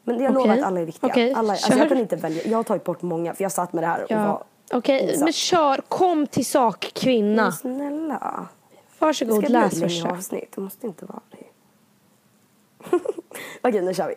[0.04, 0.42] men jag Okej.
[0.42, 1.10] lovar att alla är viktiga.
[1.10, 2.42] Okej, alla, alltså, jag kan inte välja.
[2.46, 4.26] Jag har tagit bort många för jag satt med det här och Ja.
[4.26, 4.44] var
[4.78, 5.20] Okej, insatt.
[5.20, 5.80] men kör.
[5.88, 7.42] Kom till sak kvinna.
[7.42, 8.48] Men snälla.
[8.70, 10.10] Det Varsågod, ska bli ett läs längre första.
[10.10, 10.52] avsnitt.
[10.54, 11.46] Det måste inte vara det.
[13.62, 14.14] Okej, nu kör vi.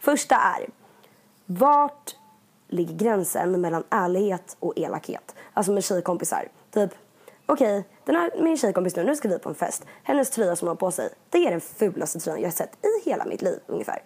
[0.00, 0.68] Första är.
[1.46, 2.16] Vart
[2.68, 5.34] ligger gränsen mellan ärlighet och elakhet?
[5.52, 6.48] Alltså med tjejkompisar.
[6.70, 6.90] Typ,
[7.46, 9.84] okej, den här, min tjejkompis nu, nu ska vi på en fest.
[10.02, 12.84] Hennes tröja som hon har på sig, det är den fulaste tröjan jag har sett
[12.84, 14.02] i hela mitt liv ungefär.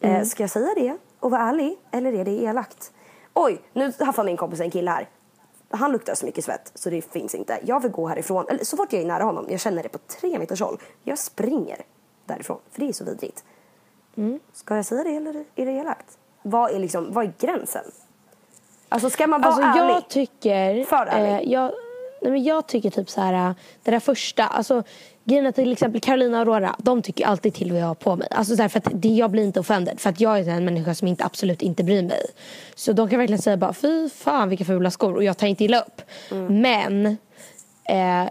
[0.00, 2.92] Eh, ska jag säga det och vara ärlig eller är det elakt?
[3.34, 5.08] Oj, nu haffar min kompis en kille här.
[5.70, 7.58] Han luktar så mycket svett så det finns inte.
[7.62, 8.48] Jag vill gå härifrån.
[8.48, 10.78] Eller så fort jag är nära honom, jag känner det på tre meters håll.
[11.02, 11.82] Jag springer
[12.26, 13.44] därifrån för det är så vidrigt.
[14.52, 16.18] Ska jag säga det eller är det elakt?
[16.42, 17.84] Vad är, liksom, vad är gränsen?
[18.88, 19.94] Alltså ska man vara Alltså ärlig?
[19.94, 20.84] jag tycker...
[20.84, 21.46] För ärlig.
[21.46, 21.72] Eh, jag,
[22.22, 24.82] nej men jag tycker typ så här, det där första, alltså
[25.24, 28.28] grejen till exempel Carolina och Aurora, de tycker alltid till vad jag har på mig.
[28.30, 30.64] Alltså så här, för att det, jag blir inte offended, för att jag är en
[30.64, 32.22] människa som inte, absolut inte bryr mig.
[32.74, 35.64] Så de kan verkligen säga bara, fy fan vilka fula skor och jag tar inte
[35.64, 36.02] illa upp.
[36.30, 36.60] Mm.
[36.60, 37.06] Men
[37.88, 38.30] eh,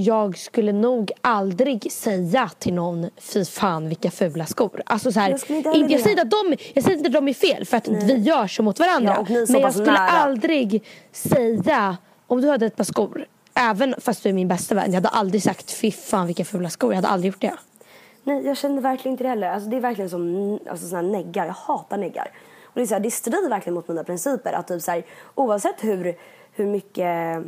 [0.00, 4.82] jag skulle nog aldrig säga till någon, fy fan vilka fula skor.
[4.86, 7.34] Alltså så här, Jag inte jag, säger att de, jag säger inte att de är
[7.34, 9.26] fel för att vi gör så mot varandra.
[9.28, 10.08] Ja, men jag skulle nära.
[10.08, 14.86] aldrig säga, om du hade ett par skor, även fast du är min bästa vän,
[14.86, 16.92] jag hade aldrig sagt fy fan vilka fula skor.
[16.92, 17.56] Jag hade aldrig gjort det.
[18.24, 19.50] Nej, jag känner verkligen inte det heller.
[19.50, 21.46] Alltså, det är verkligen som alltså, såna här neggar.
[21.46, 22.30] Jag hatar neggar.
[22.64, 24.52] Och det, är så här, det strider verkligen mot mina principer.
[24.52, 26.16] Att typ, så här, oavsett hur,
[26.52, 27.42] hur mycket,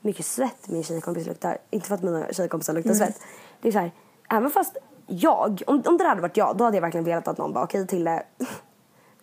[0.00, 1.58] mycket svett min tjejkompis luktar.
[1.70, 3.20] Inte för att mina tjejkompisar luktar svett.
[3.60, 3.92] Det är så här,
[4.30, 7.38] även fast jag, om, om det hade varit jag, då hade jag verkligen velat att
[7.38, 8.22] någon bara okej Tille,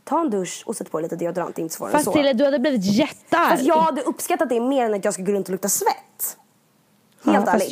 [0.04, 1.58] ta en dusch och sätt på lite deodorant.
[1.58, 2.14] Inte svårare än Fast så.
[2.14, 3.50] Tille, du hade blivit jättearg.
[3.50, 6.38] Fast jag hade uppskattat det mer än att jag ska gå runt och lukta svett.
[7.24, 7.72] Ja, Helt fast ärligt.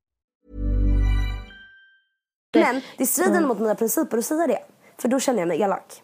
[2.53, 4.59] Men det strider mot mina principer att säga det.
[4.97, 6.03] För då känner jag mig elak.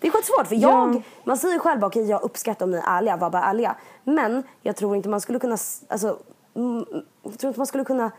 [0.00, 1.02] Det är skitsvårt för jag, Ja.
[1.24, 3.76] man säger själv okej jag uppskattar om ni är ärliga, var bara ärliga.
[4.04, 5.56] Men jag tror inte man skulle kunna,
[5.88, 6.18] alltså,
[6.54, 6.84] mm,
[7.22, 8.10] jag tror inte man skulle kunna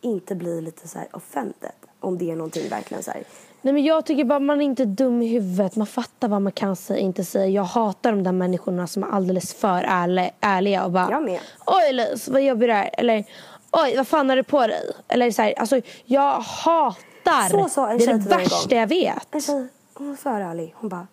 [0.00, 1.72] inte bli lite så här offended.
[2.00, 3.22] Om det är någonting verkligen så här.
[3.62, 5.76] Nej men jag tycker bara man är inte dum i huvudet.
[5.76, 7.46] Man fattar vad man kan säga inte säga.
[7.46, 11.40] Jag hatar de där människorna som är alldeles för ärliga, ärliga och bara Jag med.
[11.66, 12.90] Oj Lis, vad jobbig du är.
[12.92, 13.24] Eller
[13.72, 14.90] oj vad fan har du på dig?
[15.08, 17.48] Eller så här, alltså jag hatar.
[17.48, 19.34] Så sa en det är tjej det mig en värsta jag vet.
[19.34, 20.74] En tjej, hon var för ärlig.
[20.76, 21.06] Hon bara,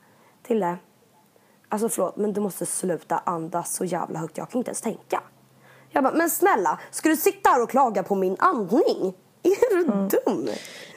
[0.48, 0.78] Tille.
[1.70, 4.38] Alltså förlåt men du måste sluta andas så jävla högt.
[4.38, 5.22] Jag kan inte ens tänka.
[5.92, 9.14] Jag bara, men snälla, ska du sitta här och klaga på min andning?
[9.44, 10.08] Är du Mm.
[10.08, 10.46] dum?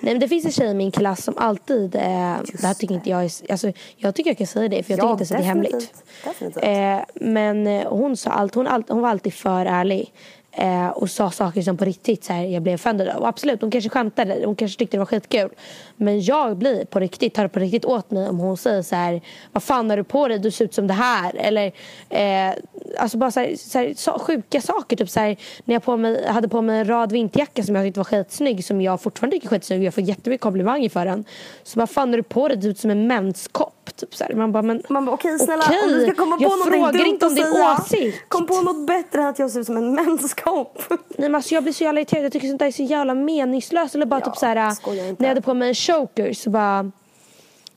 [0.01, 2.95] Nej men det finns en tjej i min klass som alltid, eh, det här tycker
[2.95, 5.35] inte jag är, alltså jag tycker jag kan säga det för jag Ja, tycker inte
[5.35, 7.13] att det är hemligt.
[7.21, 10.13] Eh, men eh, hon sa allt, hon, all, hon var alltid för ärlig.
[10.55, 13.21] Eh, och sa saker som på riktigt så här, jag blev offended av.
[13.21, 15.51] Och absolut, hon kanske skämtade, hon kanske tyckte det var skitkul.
[15.97, 18.97] Men jag blir på riktigt, tar det på riktigt åt mig om hon säger så
[18.97, 19.21] här,
[19.53, 21.37] vad fan har du på dig, du ser ut som det här.
[21.37, 21.73] Eller
[22.09, 22.55] eh,
[22.99, 24.97] alltså bara så här, så här, så, sjuka saker.
[24.97, 27.85] Typ så här, när jag på mig, hade på mig en rad vinterjacka som jag
[27.85, 29.83] tyckte var skitsnygg, som jag fortfarande tycker är skitsnygg.
[29.83, 31.25] Jag får jättemycket komplimanger för den.
[31.63, 33.91] Så vad fan har du på dig, ser ut som en menskopp.
[33.97, 34.25] Typ så.
[34.35, 36.83] Man bara, men Man bara, okej snälla okej, om du ska komma på jag någonting
[36.83, 38.29] frågar inte om din säga, åsikt.
[38.29, 40.83] Kom på något bättre än att jag ser ut som en menskopp.
[40.89, 42.25] Nej, men alltså jag blir så jävla irriterad.
[42.25, 43.95] Jag tycker sånt där är så jävla meningslöst.
[43.95, 46.93] Eller bara Ja, typ så när jag hade på mig en choker så bara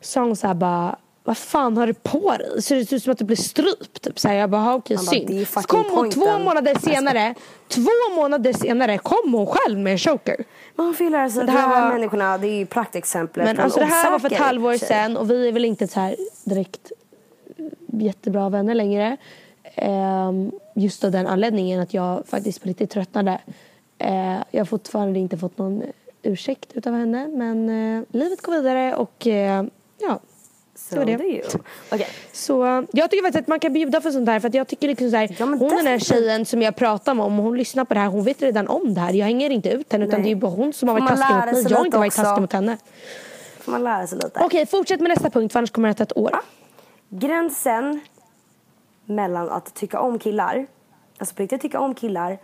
[0.02, 2.62] sa hon så bara vad fan har du på dig?
[2.62, 4.02] Ser det ut som att du blir strypt?
[4.02, 5.28] Typ så här, jag bara, "Ha, okej bara, synd.
[5.28, 7.36] "Det Så kom hon två pointen." månader senare,
[7.68, 10.44] två månader senare kom hon själv med en choker.
[10.76, 13.80] Man lära sig Det här de här var- människorna, det är ju praktexemplet Men alltså
[13.80, 16.92] det här var för ett halvår sedan och vi är väl inte så här direkt
[17.88, 19.18] jättebra vänner längre.
[19.76, 23.40] Ehm, just av den anledningen att jag faktiskt på riktigt tröttnade.
[23.98, 25.84] Eh, jag har fortfarande inte fått någon
[26.24, 29.64] ursäkt utav henne men eh, livet går vidare och eh,
[30.02, 30.20] ja.
[30.76, 31.24] Så det var det.
[31.24, 31.42] ju.
[31.92, 32.08] Okej.
[32.32, 34.88] Så jag tycker faktiskt att man kan bjuda för sånt här för att jag tycker
[34.88, 37.86] liksom så här, Ja, hon den här tjejen som jag pratar med om hon lyssnar
[37.86, 39.14] på det här hon vet redan om det här.
[39.14, 40.30] Jag hänger inte ut henne utan Nej.
[40.30, 41.66] det är bara hon som har varit taskig mot mig.
[41.72, 42.78] Jag har inte varit taskig mot henne.
[43.60, 44.40] Får man lära sig lite.
[44.44, 46.32] Okej, fortsätt med nästa punkt för annars kommer det att ta ett år.
[47.10, 48.02] Gränsen
[49.06, 50.68] mellan att tycka om killar,
[51.18, 52.38] alltså på riktigt tycka om killar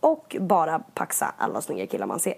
[0.00, 2.34] och bara paxa alla snygga killar man ser.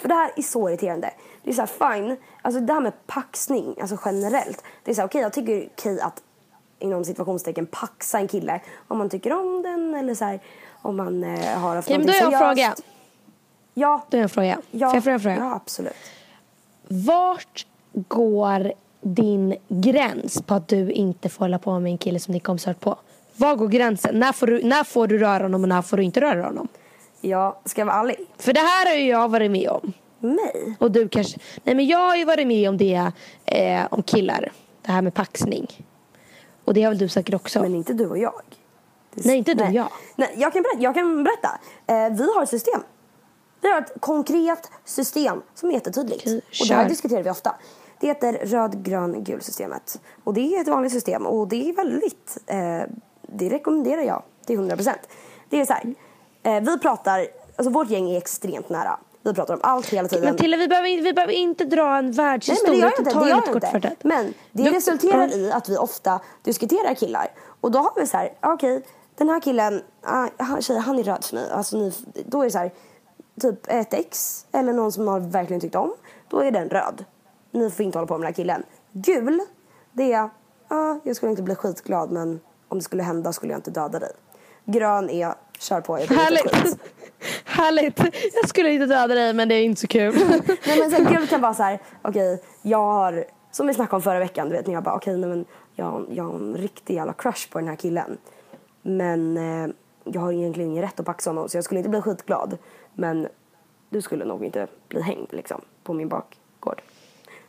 [0.00, 1.10] För det här är så irriterande.
[1.42, 4.64] Det är så här, fine, alltså det här med paxning, alltså generellt.
[4.84, 6.22] Det är så här, okej jag tycker det är okej att
[6.78, 10.40] inom situationstecken paxa en kille om man tycker om den eller så här,
[10.82, 12.74] om man eh, har haft Okej, men då någonting har jag en fråga.
[12.74, 12.84] seriöst.
[13.74, 14.04] Ja.
[14.10, 14.58] Då har jag en fråga.
[14.70, 15.36] Ja, Får jag fråga en fråga?
[15.36, 15.92] ja, absolut.
[16.88, 22.32] Vart går din gräns på att du inte får hålla på med en kille som
[22.32, 22.96] din kompis har på?
[23.36, 24.18] Var går gränsen?
[24.18, 26.68] När får, du, när får du röra honom och när får du inte röra honom?
[27.20, 28.16] Ja, ska jag vara ärlig?
[28.38, 29.92] För det här har ju jag varit med om.
[30.18, 30.76] Mig?
[30.80, 31.38] Och du kanske...
[31.64, 33.12] Nej men jag har ju varit med om det
[33.44, 34.52] eh, om killar.
[34.82, 35.66] Det här med paxning.
[36.64, 37.62] Och det har väl du säkert också?
[37.62, 38.42] Men inte du och jag.
[39.14, 39.88] Det Nej, inte du och jag.
[40.16, 40.82] Nej, jag kan berätta.
[40.82, 41.60] Jag kan berätta.
[41.86, 42.80] Eh, vi har ett system.
[43.60, 46.22] Vi har ett konkret system som är jättetydligt.
[46.22, 47.54] Okej, och det här diskuterar vi ofta.
[48.00, 50.00] Det heter röd, grön, gul systemet.
[50.24, 52.82] Och det är ett vanligt system och det är väldigt, eh,
[53.22, 54.94] det rekommenderar jag till 100%.
[55.48, 55.94] Det är så här,
[56.42, 57.26] eh, vi pratar,
[57.56, 58.98] alltså vårt gäng är extremt nära.
[59.22, 60.24] Vi pratar om allt hela tiden.
[60.24, 62.98] Men Tilla vi behöver, vi behöver inte dra en Nej, men världshistoria det gör jag
[62.98, 63.18] inte.
[63.20, 64.08] Det gör jag inte.
[64.08, 67.28] Men det Du- resulterar i att vi ofta diskuterar killar.
[67.60, 68.82] Och då har vi så här, okej,
[69.16, 71.50] den här killen, ah, han, tjej, han är röd för mig.
[71.50, 71.92] Alltså, ni,
[72.26, 72.70] då är det så här,
[73.40, 75.92] typ ett ex eller någon som har verkligen tyckt om.
[76.28, 77.04] Då är den röd.
[77.50, 78.62] Ni får inte hålla på med den här killen.
[78.92, 79.40] Gul,
[79.92, 80.30] det är,
[80.68, 83.98] ah, jag skulle inte bli skitglad men om det skulle hända skulle jag inte döda
[83.98, 84.12] dig.
[84.64, 86.52] Grön är, kör på, jag Härligt.
[87.44, 87.98] Härligt.
[88.34, 90.14] Jag skulle inte döda dig men det är inte så kul.
[90.66, 94.02] Nej men sen gud kan vara så här, okej, jag har, som vi snackade om
[94.02, 95.44] förra veckan, du vet när jag bara okej, nej men
[95.74, 98.18] jag, jag har en riktig jävla crush på den här killen.
[98.82, 99.70] Men eh,
[100.04, 102.58] jag har egentligen ingen rätt att paxa honom så jag skulle inte bli skitglad.
[102.94, 103.28] Men
[103.90, 106.82] du skulle nog inte bli hängd liksom på min bakgård.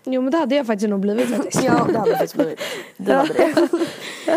[0.04, 1.64] jo men det hade jag faktiskt nog blivit faktiskt.
[1.64, 2.60] Ja, det hade faktiskt blivit.
[2.98, 3.56] Du hade det.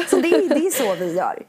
[0.08, 1.42] Så det, är- det är så vi gör.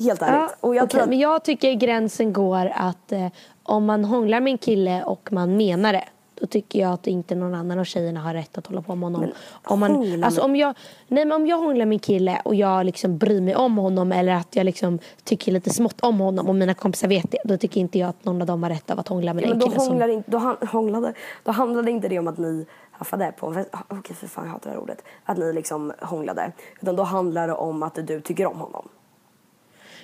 [0.00, 0.56] Helt ärligt.
[0.60, 3.26] och jag tror att, Men jag tycker gränsen går att eh,
[3.62, 6.04] om man hånglar med en kille och man menar det.
[6.40, 9.02] Då tycker jag att inte någon annan av tjejerna har rätt att hålla på med
[9.02, 9.30] honom.
[9.64, 10.74] om, hångla man, alltså, om, jag,
[11.08, 14.12] nej, men om jag hånglar med en kille och jag liksom bryr mig om honom
[14.12, 17.38] eller att jag liksom tycker lite smått om honom och mina kompisar vet det.
[17.44, 19.48] Då tycker inte jag att någon av dem har rätt av att hångla med Ja,
[19.48, 22.66] men den då, Som, inte, då, han, hånglade, då handlade inte det om att ni
[22.90, 23.68] haffade på en fest.
[23.72, 25.02] Ah, Okej, för fan jag hatar det här ordet.
[25.24, 26.52] Att ni liksom hånglade.
[26.80, 28.88] Utan då handlar det om att du tycker om honom.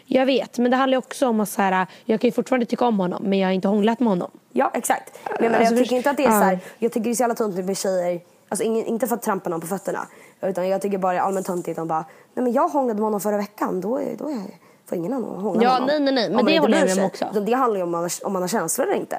[0.07, 2.85] Jag vet, men det handlar också om att så här, jag kan ju fortfarande tycka
[2.87, 4.31] om honom men jag har inte hånglat med honom.
[4.53, 5.19] Ja, exakt.
[5.25, 6.39] Men, men Alltså, jag tycker inte att det är ja.
[6.41, 8.21] så här, Jag tycker det är så jävla töntigt med tjejer.
[8.49, 10.07] Alltså ingen, inte för att trampa någon på fötterna.
[10.43, 13.05] Utan jag tycker bara det är allmänt töntigt att bara, nej men jag hånglade med
[13.05, 13.81] honom förra veckan.
[13.81, 14.41] Då är, då är
[14.89, 15.87] får ingen annan hångla Ja, med honom.
[15.87, 17.41] nej, nej, nej, men Om det håller jag med om också.
[17.41, 19.19] Det handlar ju om man, har- om man har känslor eller inte.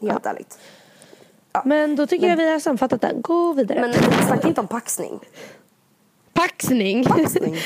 [0.00, 0.58] Helt ärligt.
[1.64, 3.20] Men då tycker jag vi har sammanfattat den.
[3.22, 3.80] Gå vidare.
[3.80, 3.92] Men
[4.26, 5.20] snacka inte om paxning.
[6.36, 7.04] Paxning.
[7.04, 7.56] Paxning?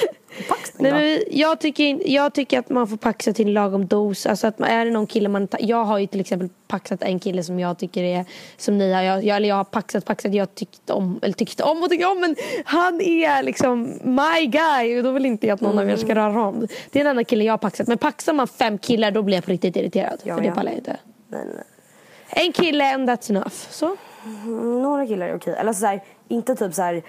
[0.48, 4.26] Paxning Nej, men jag, tycker, jag tycker att man får paxa till en lagom dos.
[4.26, 7.18] Alltså att man, är det någon kille man Jag har ju till exempel paxat en
[7.18, 8.24] kille som jag tycker är
[8.56, 9.02] som ni har.
[9.02, 12.10] Jag, jag, eller jag har paxat, paxat, jag tyckt om, eller tyckt om och tycker
[12.10, 15.90] om men han är liksom my guy och då vill inte jag att någon av
[15.90, 16.16] er ska Mm.
[16.16, 16.66] röra om.
[16.90, 17.86] Det är en annan kille jag har paxat.
[17.86, 20.20] Men paxar man fem killar då blir jag på riktigt irriterad.
[20.22, 20.54] Ja, för det ja.
[20.54, 20.96] pallar jag inte.
[21.28, 21.64] Nej, nej, nej.
[22.46, 23.54] En kille and that's enough.
[23.70, 23.96] Så.
[24.24, 25.54] Mm, Några killar är okej.
[25.58, 27.02] Eller så här, inte typ så här.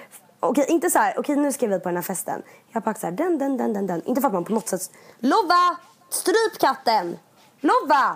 [0.43, 1.13] Okej, inte så här.
[1.17, 2.41] Okej, nu ska vi på den här festen.
[2.71, 4.01] Jag packar så här, den, den, den, den, den.
[4.05, 4.91] Inte för att man på något sätt...
[5.19, 5.77] Lova!
[6.09, 7.17] Stryp katten!
[7.59, 8.15] Lova!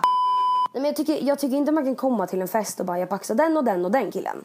[0.72, 2.98] Nej, men jag, tycker, jag tycker inte man kan komma till en fest och bara
[2.98, 4.44] jag paxar den och den och den killen.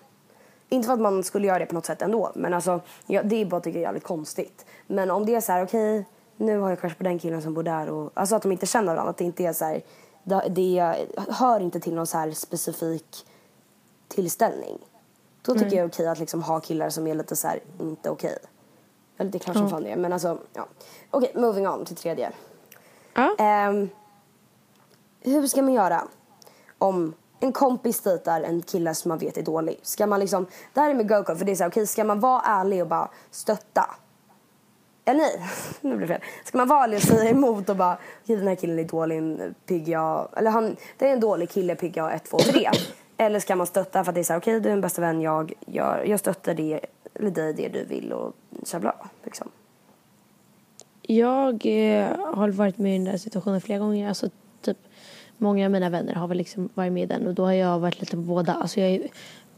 [0.70, 2.32] Inte för att man skulle göra det på något sätt ändå.
[2.36, 4.65] Men alltså, ja, det är bara tycker jag är jävligt konstigt.
[4.88, 6.06] Men om det är så här, okej,
[6.38, 7.89] nu har jag crush på den killen som bor där.
[7.89, 9.10] Och, alltså att de inte känner varandra.
[9.10, 9.82] Att det inte är så här,
[10.24, 10.96] det, det
[11.30, 13.26] hör inte till någon så här specifik
[14.08, 14.78] tillställning.
[15.41, 17.60] Då tycker jag det är okej att liksom ha killar som är lite så här,
[17.80, 18.38] inte okej.
[19.17, 19.95] Eller det är klart som fan det är.
[19.95, 20.67] Men alltså, ja.
[21.10, 22.32] Okej, moving on till tredje.
[23.13, 23.36] Ja.
[23.39, 23.89] Ehm,
[25.19, 26.08] hur ska man göra
[26.77, 29.80] om en kompis dejtar en kille som man vet är dålig?
[29.82, 32.04] Ska man liksom, det här är med go för det är så här, okej ska
[32.04, 33.95] man vara ärlig och bara stötta?
[35.06, 35.41] Eller nej,
[35.82, 36.23] nu blir det fel.
[36.45, 39.39] Ska man vara ärlig och säga emot och bara, okej den här killen är dålig,
[39.65, 42.69] pigg jag, eller han, det är en dålig kille, pigg jag, ett, två, tre.
[43.22, 45.02] Eller ska man stötta för att det är så här, okej du är en bästa
[45.02, 46.80] vän, jag, gör, jag stöttar det,
[47.14, 48.34] eller dig det du vill och
[48.66, 49.50] tja bla, liksom.
[51.02, 54.08] Jag eh, har varit med i den där situationen flera gånger.
[54.08, 54.30] Alltså,
[54.62, 54.78] typ,
[55.38, 57.80] många av mina vänner har väl liksom varit med i den och då har jag
[57.80, 58.54] varit lite på båda.
[58.54, 59.08] Alltså, jag är,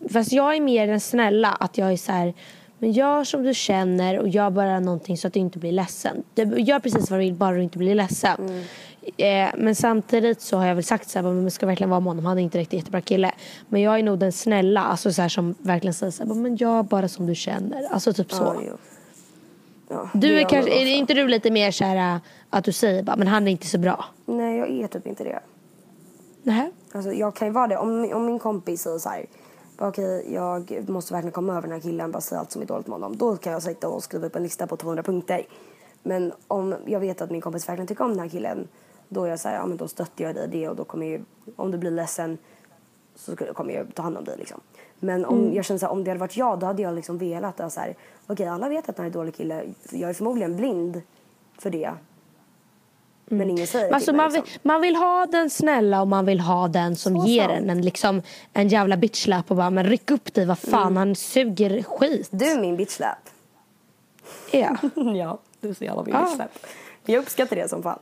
[0.10, 1.52] fast jag är mer den snälla.
[1.52, 2.34] Att jag är så här,
[2.80, 6.24] men gör som du känner och gör bara någonting så att du inte blir ledsen.
[6.58, 8.64] Gör precis vad du vill bara du inte blir ledsen.
[9.18, 12.08] Eh, men samtidigt så har jag väl sagt så här, men ska verkligen vara med
[12.10, 12.26] honom.
[12.26, 13.32] Han är inte riktigt jättebra kille.
[13.70, 16.56] Men jag är nog den snälla, alltså så här, som verkligen säger så här, men
[16.56, 17.88] gör bara som du känner.
[17.92, 18.56] Alltså typ så.
[18.68, 18.78] Ja.
[19.90, 22.72] Ja, Du är man kanske, är inte du lite mer så här äh, att du
[22.72, 24.06] säger bara, men han är inte så bra?
[24.26, 25.40] Nej, jag är typ inte det.
[26.44, 26.72] Nej.
[26.92, 27.78] Alltså, jag kan ju vara det.
[27.78, 29.26] Om, om min kompis säger så här,
[29.88, 32.88] okej, jag måste verkligen komma över den här killen, bara säga allt som är dåligt
[32.88, 33.18] med honom.
[33.18, 35.46] Då kan jag sitta och skriva upp en lista på 200 punkter.
[36.04, 38.68] Men om jag vet att min kompis verkligen tycker om den här killen,
[39.10, 40.84] då är jag så här, ja men då stöttar jag dig i det och då
[40.84, 41.24] kommer jag,
[41.56, 42.38] om du blir ledsen
[43.16, 44.62] så kommer jag ta hand om dig liksom.
[45.00, 47.18] Men om jag känner så här, om det hade varit jag, då hade jag liksom
[47.18, 47.96] velat att så här,
[48.28, 51.02] okej alla vet att han är en dålig kille, jag är förmodligen blind
[51.58, 51.92] för det.
[53.26, 54.60] Men ingen säger Alltså, till mig, man, vill, liksom.
[54.64, 57.52] man vill ha den snälla och man vill ha den som Så ger sant.
[57.58, 58.22] en en, liksom,
[58.54, 62.28] en jävla bitchlap och bara, men ryck upp dig, vad fan, han suger skit.
[62.32, 63.18] Du är min bitchlap.
[64.52, 64.76] Ja.
[65.16, 66.26] ja, du är så jävla min Ja.
[66.26, 66.50] bitchlap.
[67.06, 68.00] Jag uppskattar det som fan.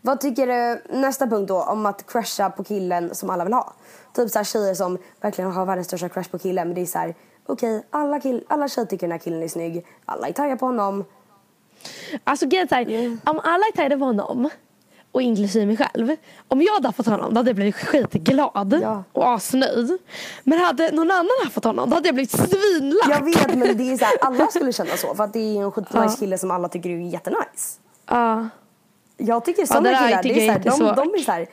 [0.00, 3.72] Vad tycker du, nästa punkt då, om att crusha på killen som alla vill ha?
[4.14, 6.86] Typ så här tjejer som verkligen har världens största crush på killen men det är
[6.86, 7.14] så här,
[7.46, 10.66] okej, alla, kill, alla tjejer tycker den här killen är snygg, alla är taggade på
[10.66, 11.04] honom.
[12.24, 13.20] Alltså grejen är Mm.
[13.24, 14.50] om alla är taggade på honom
[15.12, 16.16] och inklusive mig själv.
[16.48, 19.04] Om jag hade haft honom då hade jag blivit skitglad Ja.
[19.12, 19.98] och asnöjd.
[20.44, 23.08] Men hade någon annan haft honom då hade jag blivit svinlack.
[23.10, 25.62] Jag vet men det är så här, alla skulle känna så för att det är
[25.62, 27.78] en skitnice kille som alla tycker är jättenice.
[28.06, 28.48] Ja.
[29.16, 31.24] Jag tycker Ja, sådana där killar, det är jag så här, är de, de är
[31.24, 31.46] så här,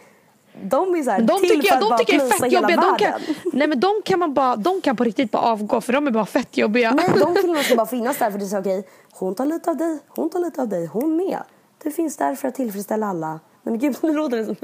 [0.63, 2.29] de är så här De till tycker, för jag, att de bara tycker jag är
[2.29, 2.81] fett hela jobbiga.
[2.81, 5.93] De kan, nej men de kan, man bara, de kan på riktigt bara avgå för
[5.93, 6.91] de är bara fett jobbiga.
[6.91, 9.69] Nej, de killarna ska bara finnas där för det är så okej, hon tar lite
[9.71, 11.39] av dig, hon tar lite av dig, hon med.
[11.83, 13.29] Du finns där för att tillfredsställa alla.
[13.29, 14.55] Nej men gud, nu låter det som...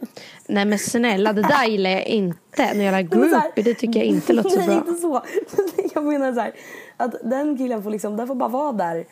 [0.48, 2.74] Nej men snälla det där gillar jag inte.
[2.74, 4.76] När jag Men så här- groupie det tycker jag inte låter så Nej, bra.
[4.78, 5.22] inte så.
[5.94, 6.54] Jag menar så här,
[6.98, 9.06] att den killen får liksom, den får bara vara där.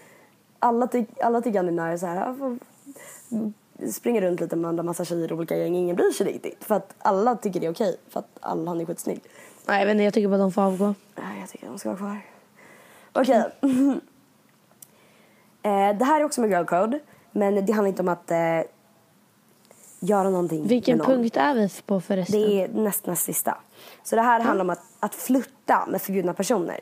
[0.59, 1.99] Alla, ty alla tycker han är nice.
[1.99, 2.35] Så här,
[3.93, 5.75] springa runt lite med andra massa tjejer och olika gäng.
[5.75, 6.63] Ingen bryr sig riktigt.
[6.63, 7.97] För att alla tycker det är okej.
[8.09, 9.21] För att alla, han är skitsnygg.
[9.65, 10.95] Nej jag vet inte, jag tycker bara de får avgå.
[11.15, 12.21] Nej, jag tycker de ska vara kvar.
[13.13, 13.35] Okej.
[15.63, 16.99] eh, det här är också med girl code.
[17.31, 18.37] Men det handlar inte om att eh,
[19.99, 21.07] göra någonting Vilken någon.
[21.07, 22.41] punkt är vi på förresten?
[22.41, 23.57] Det är näst, näst sista.
[24.03, 26.79] Så det här handlar om att, att flirta med förbjudna personer.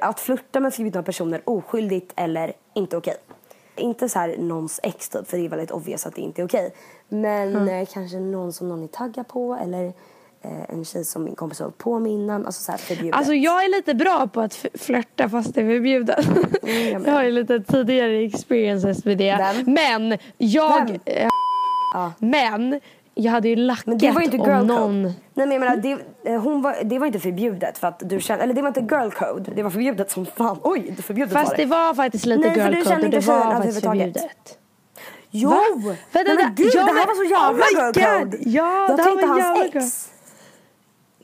[0.00, 3.16] Att flirta med förbjudna personer oskyldigt eller inte okej.
[3.82, 6.46] Inte så här någons ex typ, för det är väldigt obvious att det inte är
[6.46, 6.74] okej.
[7.08, 9.84] Men eh, kanske någon som någon är taggad på eller
[10.42, 12.46] eh, en tjej som min kompis har på med innan.
[12.46, 13.14] Alltså så här förbjudet.
[13.14, 16.26] Alltså jag är lite bra på att flörta fast det är förbjudet.
[16.62, 19.36] Mm, jag har ju lite tidigare experiences med det.
[19.64, 19.74] Vem?
[19.74, 20.86] Men jag...
[20.86, 21.00] Vem?
[21.04, 21.28] eh,
[21.94, 22.12] Ja.
[22.18, 22.80] Men
[23.14, 24.80] jag hade ju lackat Men det var inte girl om code.
[24.80, 25.02] någon...
[25.02, 25.98] Nej men jag menar, det,
[26.30, 28.80] eh, hon var, det var inte förbjudet för att du kände, eller det var inte
[28.80, 29.50] girl code.
[29.54, 30.58] Det var förbjudet som fan.
[30.62, 33.06] Oj, det förbjudet Fast var det var faktiskt lite Nej, för du girl kände code
[33.06, 34.22] och det inte tjejen var faktiskt överhuvudtaget.
[34.22, 34.58] förbjudet.
[35.30, 35.48] Jo!
[35.48, 35.62] Va?
[35.84, 38.36] Nej, Vänta, men gud, ja, det här var så oh jävla my girl code.
[38.40, 40.08] Ja, jag det här var hans ex.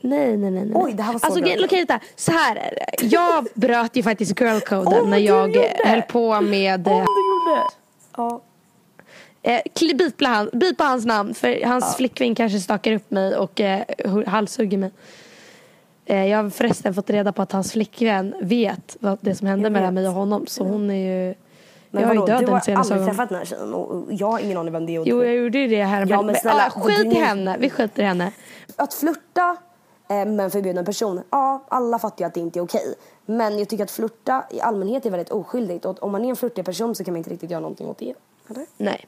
[0.01, 0.65] Nej, nej, nej.
[0.65, 0.71] nej.
[0.75, 1.99] Oj, det här var så alltså, girl okej, vänta.
[2.15, 3.05] Så här är det.
[3.07, 5.75] Jag bröt ju faktiskt girl coden Om när du jag gjorde.
[5.85, 6.87] höll på med...
[6.87, 7.63] Om eh, du gjorde.
[8.17, 8.41] Ja.
[9.41, 10.49] Eh, bipa, han,
[10.89, 14.91] hans namn för hans flickvän kanske stakar upp mig och eh, hu- halshugger mig.
[16.05, 19.69] Eh, jag har förresten fått reda på att hans flickvän vet vad det som hände
[19.69, 20.47] mellan mig och honom.
[20.47, 21.35] Så hon är ju...
[21.91, 24.73] Men jag vadå, du har aldrig träffat den här tjejen och jag har ingen aning
[24.73, 25.03] vem det är.
[25.05, 26.05] Jo, du- jag gjorde ju det här.
[26.09, 27.57] Ja, men, snälla, ah, skit i henne.
[27.59, 28.31] Vi skiter i henne.
[28.75, 29.57] Att flirta
[30.09, 32.93] eh, med en förbjuden person, ja alla fattar ju att det inte är okej.
[33.25, 36.35] Men jag tycker att flirta i allmänhet är väldigt oskyldigt och om man är en
[36.35, 38.13] flirtig person så kan man inte riktigt göra någonting åt det.
[38.49, 38.65] Eller?
[38.77, 39.05] Nej.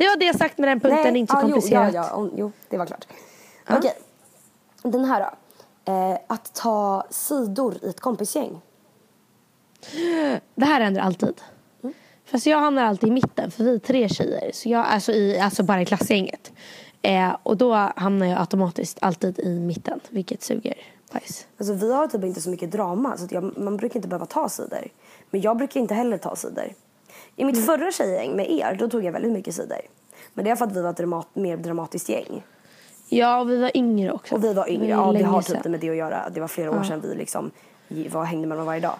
[0.00, 1.16] Det var det sagt med den punkten.
[1.16, 1.88] inte så ja, komplicerat.
[1.94, 3.06] Jo, ja, ja, om- jo, det var klart.
[3.70, 3.92] Okej,
[4.82, 5.92] den här då.
[5.92, 8.60] Eh, att ta sidor i ett kompisgäng.
[10.54, 11.40] Det här händer alltid.
[12.24, 14.50] Fast jag hamnar alltid i mitten för vi är tre tjejer.
[14.54, 16.52] Så jag, alltså, i, alltså bara i klassgänget.
[17.02, 20.00] Eh, och då hamnar jag automatiskt alltid i mitten.
[20.08, 20.74] Vilket suger
[21.12, 21.46] bajs.
[21.58, 24.48] Alltså, vi har typ inte så mycket drama så jag, man brukar inte behöva ta
[24.48, 24.88] sidor.
[25.30, 26.72] Men jag brukar inte heller ta sidor.
[27.40, 27.54] I Mm.
[27.56, 29.78] mitt förra tjejgäng med er, då tog jag väldigt mycket sidor.
[30.34, 32.42] Men det är för att vi var ett dramat, mer dramatiskt gäng.
[33.08, 34.34] Ja, och vi var yngre också.
[34.34, 34.86] Och vi var yngre.
[34.88, 36.28] Ja, det har typ med det att göra.
[36.30, 37.50] Det var flera år sedan vi liksom
[38.10, 38.94] var, hängde med dem varje dag.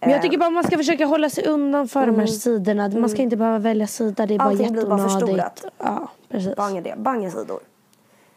[0.00, 2.88] Men jag Eh, tycker bara man ska försöka hålla sig undan för de här sidorna.
[2.88, 4.26] Man ska inte behöva välja sida.
[4.26, 4.60] Det är bara Mm.
[4.60, 5.60] Allting blir bara jätteonödigt.
[5.60, 5.64] förstorat.
[5.78, 6.56] Ja, precis.
[6.56, 6.94] Banga det.
[6.98, 7.60] Banga sidor.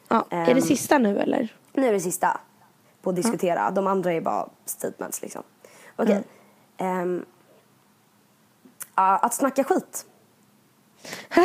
[0.08, 0.26] Ja.
[0.30, 0.62] Är det Ehm.
[0.62, 1.54] sista nu eller?
[1.74, 2.40] Nu är det sista
[3.02, 3.72] på att diskutera.
[3.72, 5.44] De andra är bara statements liksom.
[5.96, 6.24] Okej.
[6.78, 7.24] Ehm, ja,
[9.22, 10.06] att snacka skit.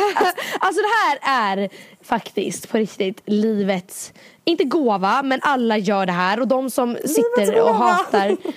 [0.59, 1.19] alltså det här
[1.55, 1.69] är
[2.01, 6.39] faktiskt på riktigt livets, inte gåva, men alla gör det här.
[6.39, 8.37] Och de som sitter och hatar.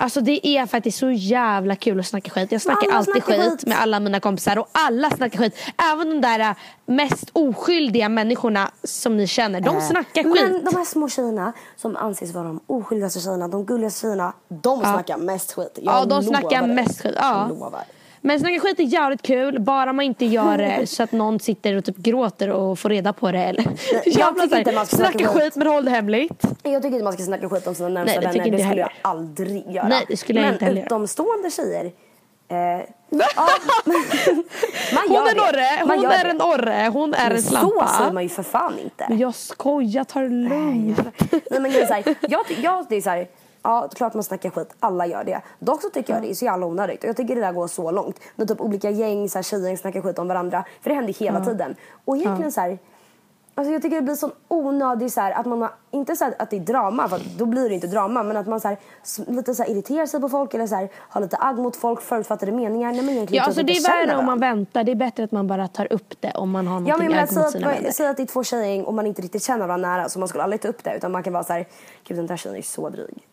[0.00, 2.52] Alltså det är faktiskt så jävla kul att snacka skit.
[2.52, 3.66] Jag snackar Alla alltid snackar skit skit.
[3.66, 5.56] med alla mina kompisar och alla snackar skit.
[5.92, 6.56] Även de där äh,
[6.86, 9.60] mest oskyldiga människorna som ni känner.
[9.60, 10.42] De snackar skit.
[10.42, 14.32] Eh, Men de här små tjejerna som anses vara de oskyldigaste tjejerna, de gulligaste tjejerna,
[14.48, 15.78] de snackar mest skit.
[15.82, 16.74] Jag Ja, de snackar dig.
[16.74, 17.14] mest skit.
[17.16, 17.40] Ja.
[17.48, 17.82] Jag lovar.
[18.20, 21.74] Men snacka skit är jävligt kul, bara man inte gör det så att någon sitter
[21.76, 23.38] och typ gråter och får reda på det.
[23.38, 23.64] Eller.
[23.92, 26.42] jag Jävla tycker här, inte man ska snacka snacka skit men håll det hemligt.
[26.62, 28.46] Jag tycker inte man ska snacka skit om sina närmsta det vänner.
[28.46, 29.88] inte Det jag skulle jag aldrig göra.
[29.88, 30.86] Nej, det skulle jag Men inte heller göra.
[30.86, 31.90] utomstående tjejer
[32.50, 32.56] Eh,
[33.10, 33.48] ja,
[35.08, 35.40] Hon är en det.
[35.42, 36.30] orre, hon är det.
[36.30, 38.12] en orre, hon är Men en Så säger slampa.
[38.12, 39.06] man ju för fan inte.
[39.08, 40.98] Men jag skojar, ta det lugnt.
[41.50, 43.26] Nej men är så här, jag, jag, det är så här,
[43.62, 45.40] ja klart man snackar skit, alla gör det.
[45.58, 47.66] Dock så tycker jag det är så jävla onödigt och jag tycker det där går
[47.66, 48.20] så långt.
[48.36, 50.64] När typ olika gäng, så här, tjejer snackar skit om varandra.
[50.82, 51.74] För det händer hela tiden.
[52.04, 52.78] Och egentligen så här,
[53.58, 56.34] Alltså jag tycker det blir sån onödig så här, att man har, inte så här,
[56.38, 58.76] att det är drama för då blir det inte drama men att man så här,
[59.26, 62.00] lite så här, irriterar sig på folk eller så här, har lite agg mot folk,
[62.00, 62.92] förutfattade meningar.
[62.92, 64.84] Nej, men egentligen Ja, alltså det är värre om man väntar.
[64.84, 67.22] Det är bättre att man bara tar upp det om man har Ja men jag
[67.22, 67.90] agg mot sina att, vänner.
[67.90, 70.28] säg att det är två tjejgäng och man inte riktigt känner varandra nära så man
[70.28, 71.66] skulle aldrig ta upp det utan man kan vara så här,
[72.04, 73.26] gud den där tjejen är så dryg.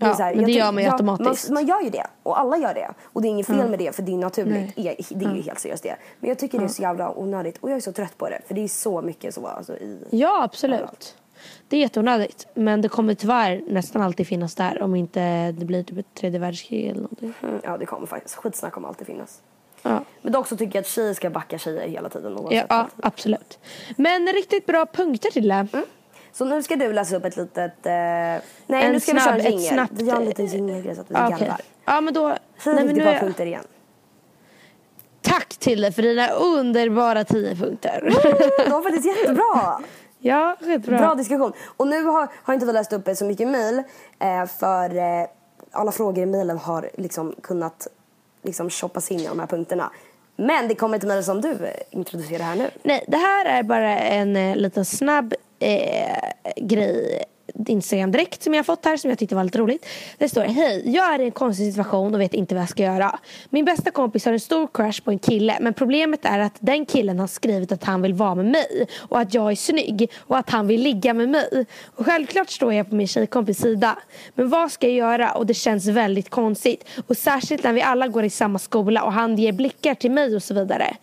[0.00, 1.48] Det är Ja, så här, men det gör man ju automatiskt.
[1.48, 2.06] Man, man gör ju det.
[2.22, 2.90] Och alla gör det.
[3.02, 4.76] Och det är inget fel med det för det är naturligt.
[4.76, 4.96] Nej.
[5.10, 5.96] Det är, ju helt seriöst det.
[6.20, 7.58] Men jag tycker det är så jävla onödigt.
[7.58, 8.40] Och jag är så trött på det.
[8.46, 9.98] För det är så mycket så alltså, i...
[10.10, 11.16] Ja, absolut.
[11.68, 12.46] Det är jätteonödigt.
[12.54, 16.40] Men det kommer tyvärr nästan alltid finnas där om inte det blir typ ett tredje
[16.40, 17.32] världskrig eller någonting.
[17.42, 18.34] Mm, Ja det kommer faktiskt.
[18.34, 19.40] Skitsnack kommer alltid finnas.
[19.82, 20.04] Ja.
[20.22, 22.38] Men dock så tycker jag att tjejer ska backa tjejer hela tiden.
[22.50, 23.58] Ja, ja, absolut.
[23.96, 25.66] Men riktigt bra punkter till det.
[26.32, 27.86] Så nu ska du läsa upp ett litet...
[27.86, 27.92] Eh...
[27.92, 29.72] Nej En nu ska vi snabb- köra en jingel.
[29.74, 31.60] snabbt- Vi gör en liten jingelgrej så att vi Ja, garvar.
[31.84, 32.36] Ja, men då...
[32.64, 33.64] Säg Nej, men nu är punkter igen.
[35.22, 38.00] Tack till dig för dina underbara tio punkter.
[38.64, 39.80] Det var faktiskt jättebra.
[40.18, 40.98] ja, skitbra.
[40.98, 41.52] Bra diskussion.
[41.76, 43.82] Och nu har, har inte vi läst upp så mycket mejl
[44.18, 45.26] eh, för eh,
[45.72, 47.86] alla frågor i mejlen har liksom kunnat
[48.42, 49.90] liksom shoppas in i de här punkterna.
[50.36, 52.70] Men det kommer ett mejl som du eh, introducerar här nu.
[52.82, 56.16] Nej, det här är bara en eh, liten snabb eh,
[56.56, 57.24] grej
[57.66, 59.86] Instagram direkt som jag har fått här som jag tyckte var lite roligt.
[60.18, 62.82] Det står Hej, jag är i en konstig situation och vet inte vad jag ska
[62.82, 63.18] göra.
[63.50, 66.86] Min bästa kompis har en stor crush på en kille men problemet är att den
[66.86, 70.38] killen har skrivit att han vill vara med mig och att jag är snygg och
[70.38, 71.66] att han vill ligga med mig.
[71.96, 73.98] Och självklart står jag på min tjejkompis sida.
[74.34, 75.32] Men vad ska jag göra?
[75.32, 76.84] Och det känns väldigt konstigt.
[77.06, 80.36] Och särskilt när vi alla går i samma skola och han ger blickar till mig
[80.36, 80.96] och så vidare.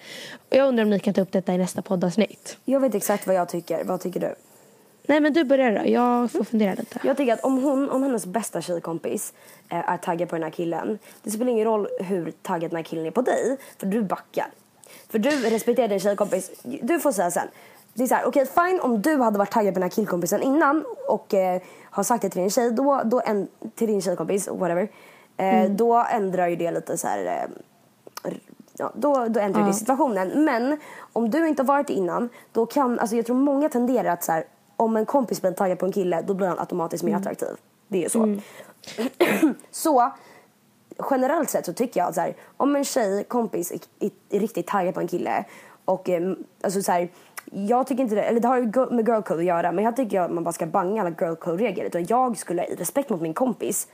[0.49, 2.57] Jag undrar om ni kan ta upp detta i nästa poddavsnitt.
[2.65, 3.83] Jag vet exakt vad jag tycker.
[3.83, 4.46] Vad tycker du?
[5.07, 5.89] Nej men du börjar då.
[5.89, 6.99] Jag får fundera lite.
[7.03, 9.33] Jag tycker att om, hon, om hennes bästa tjejkompis
[9.69, 10.99] eh, är taggad på den här killen.
[11.23, 13.57] Det spelar ingen roll hur taggad den här killen är på dig.
[13.77, 14.47] För du backar.
[15.09, 16.51] För du respekterar din tjejkompis.
[16.81, 17.47] Du får säga sen.
[17.93, 20.41] Det är så här, okej fine om du hade varit taggad på den här killkompisen
[20.41, 24.47] innan och eh, har sagt det till din tjej, då, då en, till din tjejkompis,
[24.47, 24.89] whatever.
[25.37, 27.49] Eh, Då ändrar ju det lite så här.
[28.23, 28.31] Eh,
[28.77, 30.45] ja, då, då ändrar det situationen.
[30.45, 30.79] Men
[31.13, 34.23] om du inte har varit det innan, då kan, alltså jag tror många tenderar att
[34.23, 34.43] så här,
[34.77, 37.55] om en kompis blir taggad på en kille, då blir han automatiskt mer attraktiv.
[37.87, 38.37] Det är ju så.
[39.71, 40.11] så
[41.11, 44.39] generellt sett så tycker jag att så här, om en tjej, kompis, är, är, är
[44.39, 45.45] riktigt taggad på en kille
[45.85, 47.09] och eh, alltså så här,
[47.51, 49.95] jag tycker inte det, eller det har ju med girl code att göra men jag
[49.95, 53.09] tycker att man bara ska banga alla girl code regler utan jag skulle i respekt
[53.09, 53.87] mot min kompis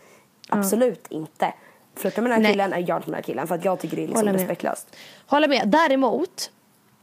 [0.50, 1.54] absolut inte
[1.96, 2.52] flirta med den här Nej.
[2.52, 4.40] killen eller göra med den här killen för att jag tycker det är liksom Håller
[4.40, 4.96] respektlöst.
[5.28, 5.68] Håller med.
[5.68, 6.52] Däremot,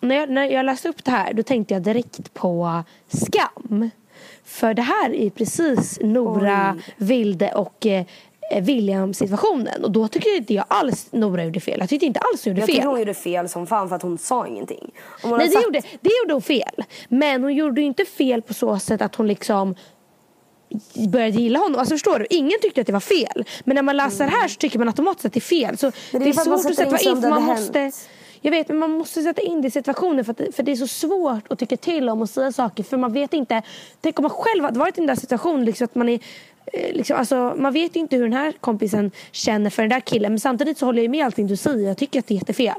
[0.00, 3.90] när jag, när jag läste upp det här då tänkte jag direkt på skam.
[4.44, 8.04] För det här är precis Nora, Vilde och eh,
[8.62, 9.84] William situationen.
[9.84, 11.76] Och då tycker inte jag alls Nora gjorde fel.
[11.80, 12.76] Jag tyckte inte alls hon gjorde Jag fel.
[12.76, 14.90] tycker hon gjorde fel som fan för att hon sa ingenting.
[15.22, 16.84] Hon Nej det sagt- gjorde, det gjorde hon fel.
[17.08, 19.74] Men hon gjorde ju inte fel på så sätt att hon liksom
[21.08, 21.80] började gilla honom.
[21.80, 22.26] Alltså förstår du?
[22.30, 23.44] Ingen tyckte att det var fel.
[23.64, 25.78] Men när man läser det här så tycker man automatiskt att det är fel.
[25.78, 28.08] Så Men det, är att man svårt att sätta in för man det måste hänt.
[28.40, 30.72] Jag vet men man måste sätta in det i situationen för, att, det- för det
[30.72, 33.62] är så svårt att tycka till om och säga saker för man vet inte.
[34.00, 36.20] Tänk om man själv hade varit i den där situationen liksom att man är
[36.72, 40.00] eh, Liksom, alltså, man vet ju inte hur den här kompisen känner för den där
[40.00, 41.88] killen men samtidigt så håller jag med allting du säger.
[41.88, 42.74] Jag tycker att det är jättefel.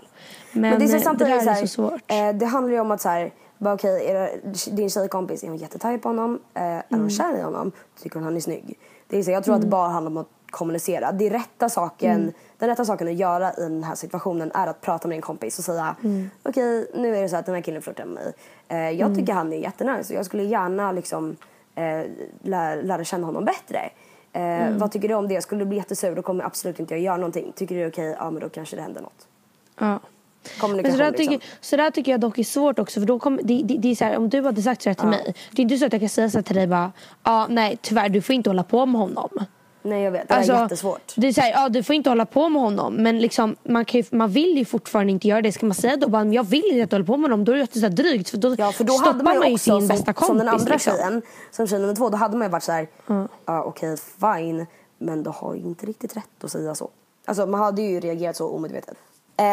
[0.51, 2.01] Men, Men det är så eh, samtidigt där så, är här, så svårt.
[2.11, 4.31] Eh, det handlar ju om att så här, bara okej, är det,
[4.71, 6.39] din tjejkompis, är hon jättetaggad på honom?
[6.53, 7.01] Eh, är Mm.
[7.01, 7.71] hon kär i honom?
[8.01, 8.77] Tycker hon han är snygg?
[9.07, 11.11] Det är så, jag tror att det bara handlar om att kommunicera.
[11.11, 12.33] Det rätta saken, Mm.
[12.57, 15.59] Den rätta saken att göra i den här situationen är att prata med din kompis
[15.59, 16.29] och säga Mm.
[16.43, 18.33] okej, nu är det så att den här killen flörtar med mig.
[18.67, 21.35] Eh, jag tycker han är jättenice och jag skulle gärna liksom
[21.75, 22.01] eh,
[22.41, 23.79] lära, lära känna honom bättre.
[24.33, 24.77] Eh, Mm.
[24.77, 25.41] Vad tycker du om det?
[25.41, 27.51] Skulle du bli jättesur då kommer absolut inte jag göra någonting.
[27.55, 28.15] Tycker du det är okej?
[28.19, 29.27] Ja men då kanske det händer något.
[29.79, 29.85] Ja.
[29.85, 29.99] Men
[30.59, 31.27] Kommunikation så där, liksom.
[31.27, 33.91] tycker, så där tycker jag dock är svårt också för då kommer, det, det, det
[33.91, 35.35] är så här, om du hade sagt så här till mig.
[35.51, 36.91] Det är inte så att jag kan säga så här till dig bara,
[37.23, 39.29] ja nej tyvärr du får inte hålla på med honom.
[39.83, 41.13] Nej jag vet, det är jättesvårt.
[41.15, 43.85] Det är så här, ja du får inte hålla på med honom men liksom, man,
[43.85, 45.51] kan ju, man vill ju fortfarande inte göra det.
[45.51, 47.51] Ska man säga då bara, jag vill inte att du håller på med honom då
[47.51, 49.87] är det så drygt för då, Ja för då stoppar hade man ju också sin
[49.87, 50.27] bästa som, kompis.
[50.27, 50.93] som den andra liksom.
[50.93, 51.21] tjejen,
[51.51, 52.87] som tjej nummer två, då hade man ju varit så här,
[53.45, 54.65] ja okej fine,
[54.97, 56.89] men du har ju inte riktigt rätt att säga så.
[57.25, 58.97] Alltså man hade ju reagerat så omedvetet.
[59.37, 59.45] Eh,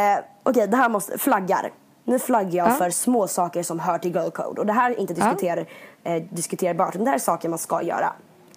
[0.43, 1.71] okej det här måste, flaggar.
[2.05, 2.73] Nu flaggar jag Ja.
[2.73, 5.67] för små saker som hör till girl code och det här är inte diskuter,
[6.05, 8.13] eh, diskuterbart, men det här är saker man ska göra.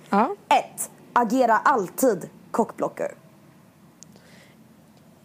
[0.10, 0.36] Ja.
[0.50, 3.12] Ett, Agera alltid cockblocker.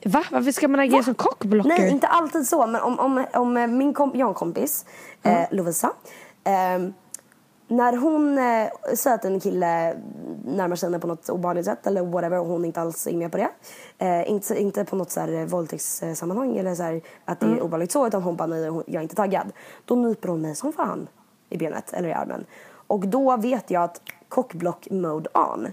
[0.05, 0.24] Va?
[0.32, 1.68] Varför ska man agera som cockblocker?
[1.68, 2.66] Nej, inte alltid så.
[2.66, 4.84] Men om, om, om eh, min kom, jag har en kompis,
[5.22, 5.93] eh, Lovisa.
[6.45, 6.89] Eh,
[7.68, 9.97] när hon eh, säger att en kille
[10.45, 13.32] närmar sig henne på något obehagligt sätt eller whatever och hon inte alls är med
[13.32, 13.49] på det.
[13.99, 17.61] Eh, inte, inte på något så här, eh, våldtäktssammanhang eller så här, att det är
[17.61, 19.53] obehagligt så utan hon bara nej, jag är inte taggad.
[19.84, 21.09] Då nyper hon mig som fan
[21.51, 22.45] i benet eller i armen.
[22.87, 25.68] Och då vet jag att cockblock mode on.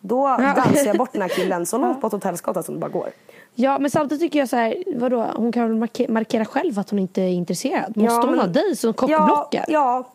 [0.00, 2.90] Då dansar jag bort den här killen så långt på ett hotellskata som det bara
[2.90, 3.10] går.
[3.54, 6.90] Ja men samtidigt tycker jag så här, vadå, hon kan väl marke- markera själv att
[6.90, 7.96] hon inte är intresserad.
[7.96, 9.64] Måste Ja, hon men- ha dig som cockblockar?
[9.68, 10.10] Ja, ja,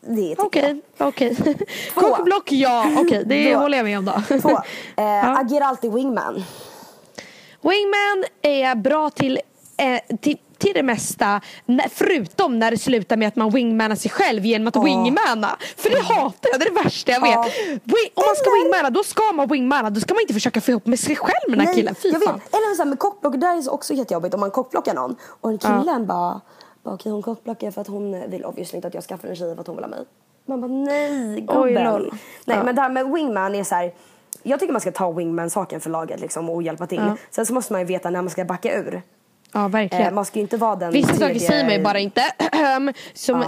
[0.00, 1.34] Det tycker Okej, okej.
[1.94, 2.00] Två.
[2.00, 3.58] Kockblock ja, okej det Två.
[3.60, 4.12] håller jag med om då.
[4.30, 4.42] jag.
[4.42, 4.50] Två.
[4.96, 6.44] Eh, Agera alltid wingman.
[7.62, 9.40] Wingman är bra till,
[9.76, 11.40] eh, till, till det mesta
[11.90, 15.56] förutom när det slutar med att man wingmanar sig själv genom att wingmana.
[15.76, 17.30] För det hatar jag, det är det värsta jag vet.
[17.32, 17.44] Ja.
[17.68, 20.70] Wing, om man ska wingmana då ska man wingmana, då ska man inte försöka få
[20.70, 21.94] ihop med sig själv med den här killen.
[21.94, 22.28] Fy jag vet.
[22.28, 25.16] Eller så här, med kockblock, det där är så också jättejobbigt om man kockblockar någon
[25.40, 26.40] och en killen bara,
[26.82, 29.54] bara okej hon kockblockar för att hon vill obviously inte att jag skaffar en tjej
[29.54, 30.04] för att hon vill ha mig.
[30.46, 32.02] Man bara nej gubben.
[32.44, 32.62] Nej Ja.
[32.64, 33.92] men det här med wingman är så här.
[34.42, 37.12] Jag tycker man ska ta wingman-saken för laget liksom, och hjälpa till.
[37.30, 39.02] Sen så måste man ju veta när man ska backa ur.
[39.52, 40.06] Ja verkligen.
[40.06, 42.22] Eh, man ska ju inte vara den Vissa saker säger man ju bara inte.
[43.14, 43.44] Som,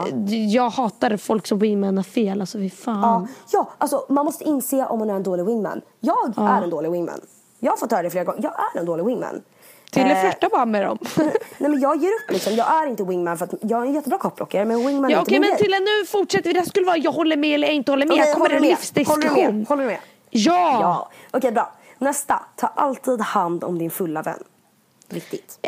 [0.51, 3.01] Jag hatar folk som wingmanar fel, alltså fy fan.
[3.03, 5.81] Ja, ja, alltså man måste inse om man är en dålig wingman.
[6.01, 7.21] Jag är en dålig wingman.
[7.61, 8.41] Jag har fått höra det flera gånger.
[8.43, 9.43] Jag är en dålig wingman.
[9.91, 10.99] Till Eh, flörta bara med dem.
[11.59, 12.55] Nej men jag ger upp liksom.
[12.55, 15.19] Jag är inte wingman för att jag är en jättebra kockblockare men wingman är Ja,
[15.21, 16.61] inte okej men till nu fortsätter vi.
[16.61, 18.13] Det skulle vara jag håller med eller jag inte håller med.
[18.15, 18.71] Okej, Här kommer håller en med?
[18.71, 19.23] livsdiskussion.
[19.31, 19.69] Håller du med?
[19.69, 19.99] Håller du med?
[20.31, 20.79] Ja!
[20.81, 21.11] Ja.
[21.31, 21.73] Okej bra.
[21.99, 22.41] Nästa.
[22.57, 24.43] Ta alltid hand om din fulla vän.
[25.13, 25.59] Viktigt.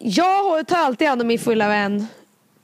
[0.00, 2.06] Jag tar alltid hand om min fulla vän.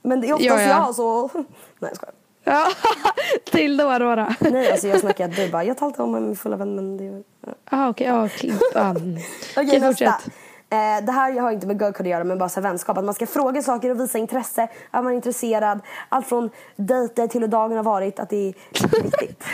[0.02, 0.68] Men det är oftast Ja, ja.
[0.68, 1.30] jag så...
[1.34, 2.14] Nej jag skojar.
[2.44, 2.68] Ja,
[3.44, 4.34] till då Aurora.
[4.40, 6.96] Nej alltså jag snackar att du bara, jag tar alltid om min fulla vän men
[6.96, 7.22] det är...
[7.46, 7.52] Ja.
[7.64, 8.52] Ah, okej, ja, okej.
[8.74, 9.14] Um.
[9.56, 9.86] Nästa.
[9.86, 10.28] fortsätt.
[10.70, 12.98] Eh, det här har inte med girlcode att göra men bara så här vänskap.
[12.98, 14.68] Att man ska fråga saker och visa intresse.
[14.90, 15.80] Att man är intresserad.
[16.08, 18.18] Allt från dejter till hur dagen har varit.
[18.18, 18.54] Att det är
[19.02, 19.44] viktigt.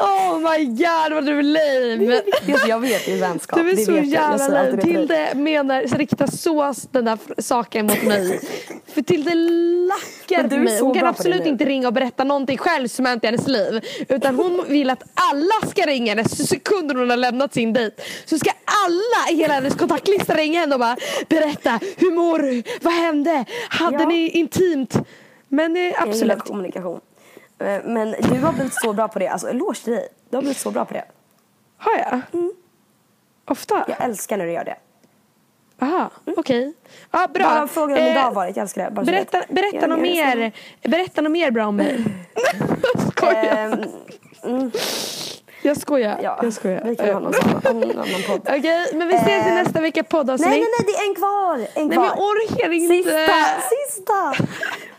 [0.00, 2.22] Oh my god vad du är lame.
[2.68, 3.58] Jag vet är vänskap.
[3.58, 3.98] Du är det så jag.
[3.98, 4.82] jag jävla lame.
[4.82, 8.40] Tilde menar, riktar så den där saken mot mig.
[8.86, 10.80] För Tilde lackar mig.
[10.80, 13.80] Hon kan absolut inte ringa och berätta någonting själv som hänt i hennes liv.
[14.08, 18.02] Utan hon vill att alla ska ringa henne så sekunder hon har lämnat sin dejt.
[18.24, 20.96] Så ska alla i hela hennes kontaktlista ringa henne och bara
[21.28, 21.80] berätta.
[21.96, 22.62] Hur mår du?
[22.82, 23.44] Vad hände?
[23.68, 24.08] Hade Ja.
[24.08, 24.94] ni intimt?
[25.48, 26.38] Men eh, Jag absolut.
[26.38, 27.00] kommunikation.
[27.60, 29.28] Eh, Men du har blivit så bra på det.
[29.28, 30.08] Alltså eloge till dig.
[30.30, 31.04] Du har blivit så bra på det.
[31.78, 32.20] Har jag?
[33.50, 33.84] Ofta?
[33.88, 34.76] Jag älskar när du gör det.
[35.80, 36.72] Aha, okej.
[37.10, 37.44] Ja, bra.
[37.44, 38.56] Bara fråga om Eh, idag varit.
[38.56, 38.90] Jag älskar det.
[38.90, 40.52] Bara Berätta, berätta, Jag något mer,
[40.82, 42.04] berätta något mer bra om mig.
[43.16, 43.86] skojar.
[44.44, 44.70] Ehm,
[45.62, 46.18] jag skojar.
[46.22, 46.82] Ja, jag skojar.
[46.84, 47.34] vi kan ha någon,
[47.90, 48.40] annan podd.
[48.58, 50.48] Okej, men vi ses i Eh, nästa vecka poddavsnitt.
[50.50, 51.54] Nej, nej, nej, det är en kvar!
[51.54, 52.04] En Nej, men kvar.
[52.06, 52.94] jag orkar inte.
[52.94, 54.44] Sista, sista!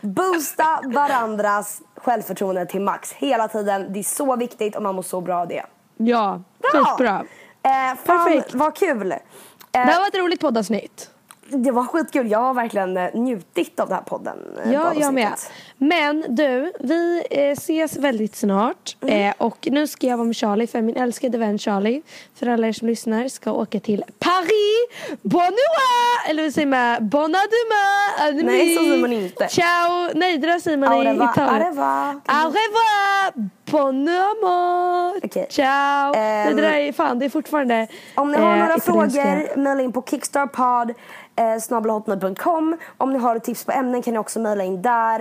[0.00, 3.92] Boosta varandras självförtroende till max hela tiden.
[3.92, 5.64] Det är så viktigt och man mår så bra av det.
[5.96, 6.40] Ja,
[6.72, 6.84] Bra!
[6.84, 7.24] skitbra.
[7.62, 8.54] Eh, fan, Perfekt.
[8.54, 9.08] vad kul!
[9.08, 11.10] Det Eh, här var ett roligt poddavsnitt.
[11.50, 12.30] Det var skitkul.
[12.30, 14.36] Jag har verkligen eh, njutit av den här podden.
[14.64, 15.32] eh, Ja, jag med.
[15.78, 18.96] Men du, vi eh, ses väldigt snart.
[19.00, 19.32] Mm.
[19.38, 22.02] Och nu ska jag vara med Charlie, för min älskade vän Charlie,
[22.34, 25.10] för alla er som lyssnar, ska åka till Paris.
[25.22, 26.28] Nuit!
[26.28, 28.46] Eller vi säger med Bona demain.
[28.46, 29.48] Nej, så säger man inte.
[29.48, 30.10] Ciao!
[30.14, 31.22] Nej, det där säger man i Italien.
[31.22, 32.10] au revoir.
[32.14, 33.50] Au revoir!
[33.70, 35.20] Bonne amour!
[35.24, 35.46] Okej.
[35.50, 36.14] Ciao!
[36.14, 39.82] Ehm, det där är fan, det är fortfarande Om ni har eh, några frågor, mejla
[39.82, 40.94] in på kickstarpod
[41.40, 42.76] eh, snabelahotmail.com.
[42.98, 45.20] Om ni har tips på ämnen kan ni också mejla in där.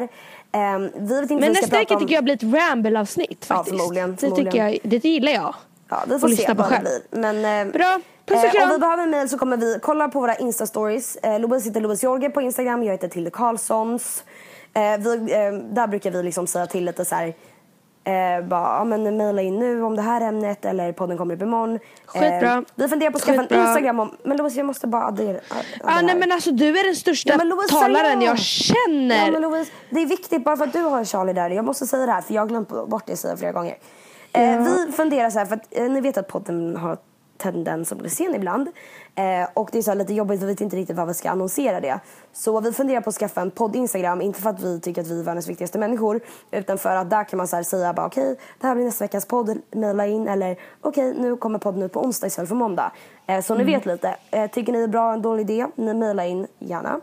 [0.52, 2.00] Eh, vi vet inte Men nästa vecka om.
[2.00, 3.78] tycker jag blir ett ramble-avsnitt Ja, faktiskt.
[3.78, 5.56] förmodligen, Det, tycker jag, det gillar jag.
[5.90, 7.22] Ja, vi Och får se lyssna på vad det blir.
[7.22, 8.00] Men, eh, Bra.
[8.26, 8.64] Puss och eh, kram.
[8.64, 11.18] om vi behöver mejl så kommer vi kolla på våra Insta-stories.
[11.24, 14.24] Eh, Louise heter Louise Jorge på Instagram, jag heter Tilde Karlssons.
[14.74, 17.34] Eh, vi, eh, där brukar vi liksom säga till lite så här.
[18.10, 21.42] Eh, bara, ja, men mejla in nu om det här ämnet eller podden kommer upp
[21.42, 21.80] imorgon.
[22.06, 22.64] Skitbra.
[22.76, 23.68] vi funderar på att skaffa en.
[23.68, 25.28] Instagram om, men Louise jag måste bara addera.
[25.30, 25.40] addera
[25.84, 28.28] Ah, nej men alltså du är den största Ja, Louise, talaren ja.
[28.28, 29.26] jag känner.
[29.26, 31.50] Ja, men Louise, det är viktigt bara för att du har Charlie där.
[31.50, 33.78] Jag måste säga det här för jag har glömt bort det säga flera gånger.
[34.34, 36.98] Eh, vi funderar så här för att eh, ni vet att podden har
[37.38, 38.70] tendens att bli sen ibland.
[39.16, 41.80] Eh, och det är så lite jobbigt, vi vet inte riktigt vad vi ska annonsera
[41.80, 42.00] det.
[42.34, 45.20] Så vi funderar på att skaffa en podd-instagram, inte för att vi tycker att vi
[45.20, 46.20] är världens viktigaste människor.
[46.52, 49.26] Utan för att där kan man så säga bara okej, det här blir nästa veckas
[49.26, 50.28] podd, mejla in.
[50.28, 52.92] Eller okej, nu kommer podden ut på onsdag istället för måndag.
[53.28, 54.16] Eh, så ni vet lite.
[54.32, 57.00] Eh, tycker ni det är bra, en dålig idé, ni mejla in gärna.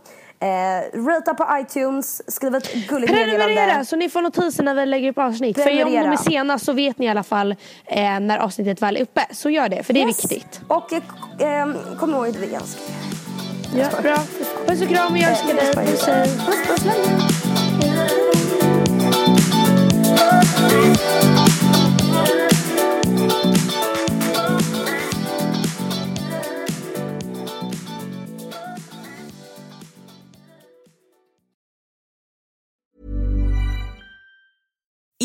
[0.47, 3.85] Eh, rata på iTunes, skriv ett gulligt Prenumerera meddelande.
[3.85, 5.57] så ni får notiser när vi lägger upp avsnitt.
[5.57, 6.13] För om de Prenumerera.
[6.13, 7.53] är sena så vet ni i alla fall
[7.87, 9.27] eh, när avsnittet väl är uppe.
[9.31, 10.25] Så gör det, för det är Yes.
[10.25, 10.61] viktigt.
[10.69, 11.03] Och eh,
[11.61, 11.67] eh,
[12.01, 12.83] kom ihåg att vi älskar
[13.77, 14.17] Ja, bra.
[14.67, 15.75] Puss och kram, jag älskar dig.
[15.87, 16.05] Puss.
[16.47, 18.37] Puss puss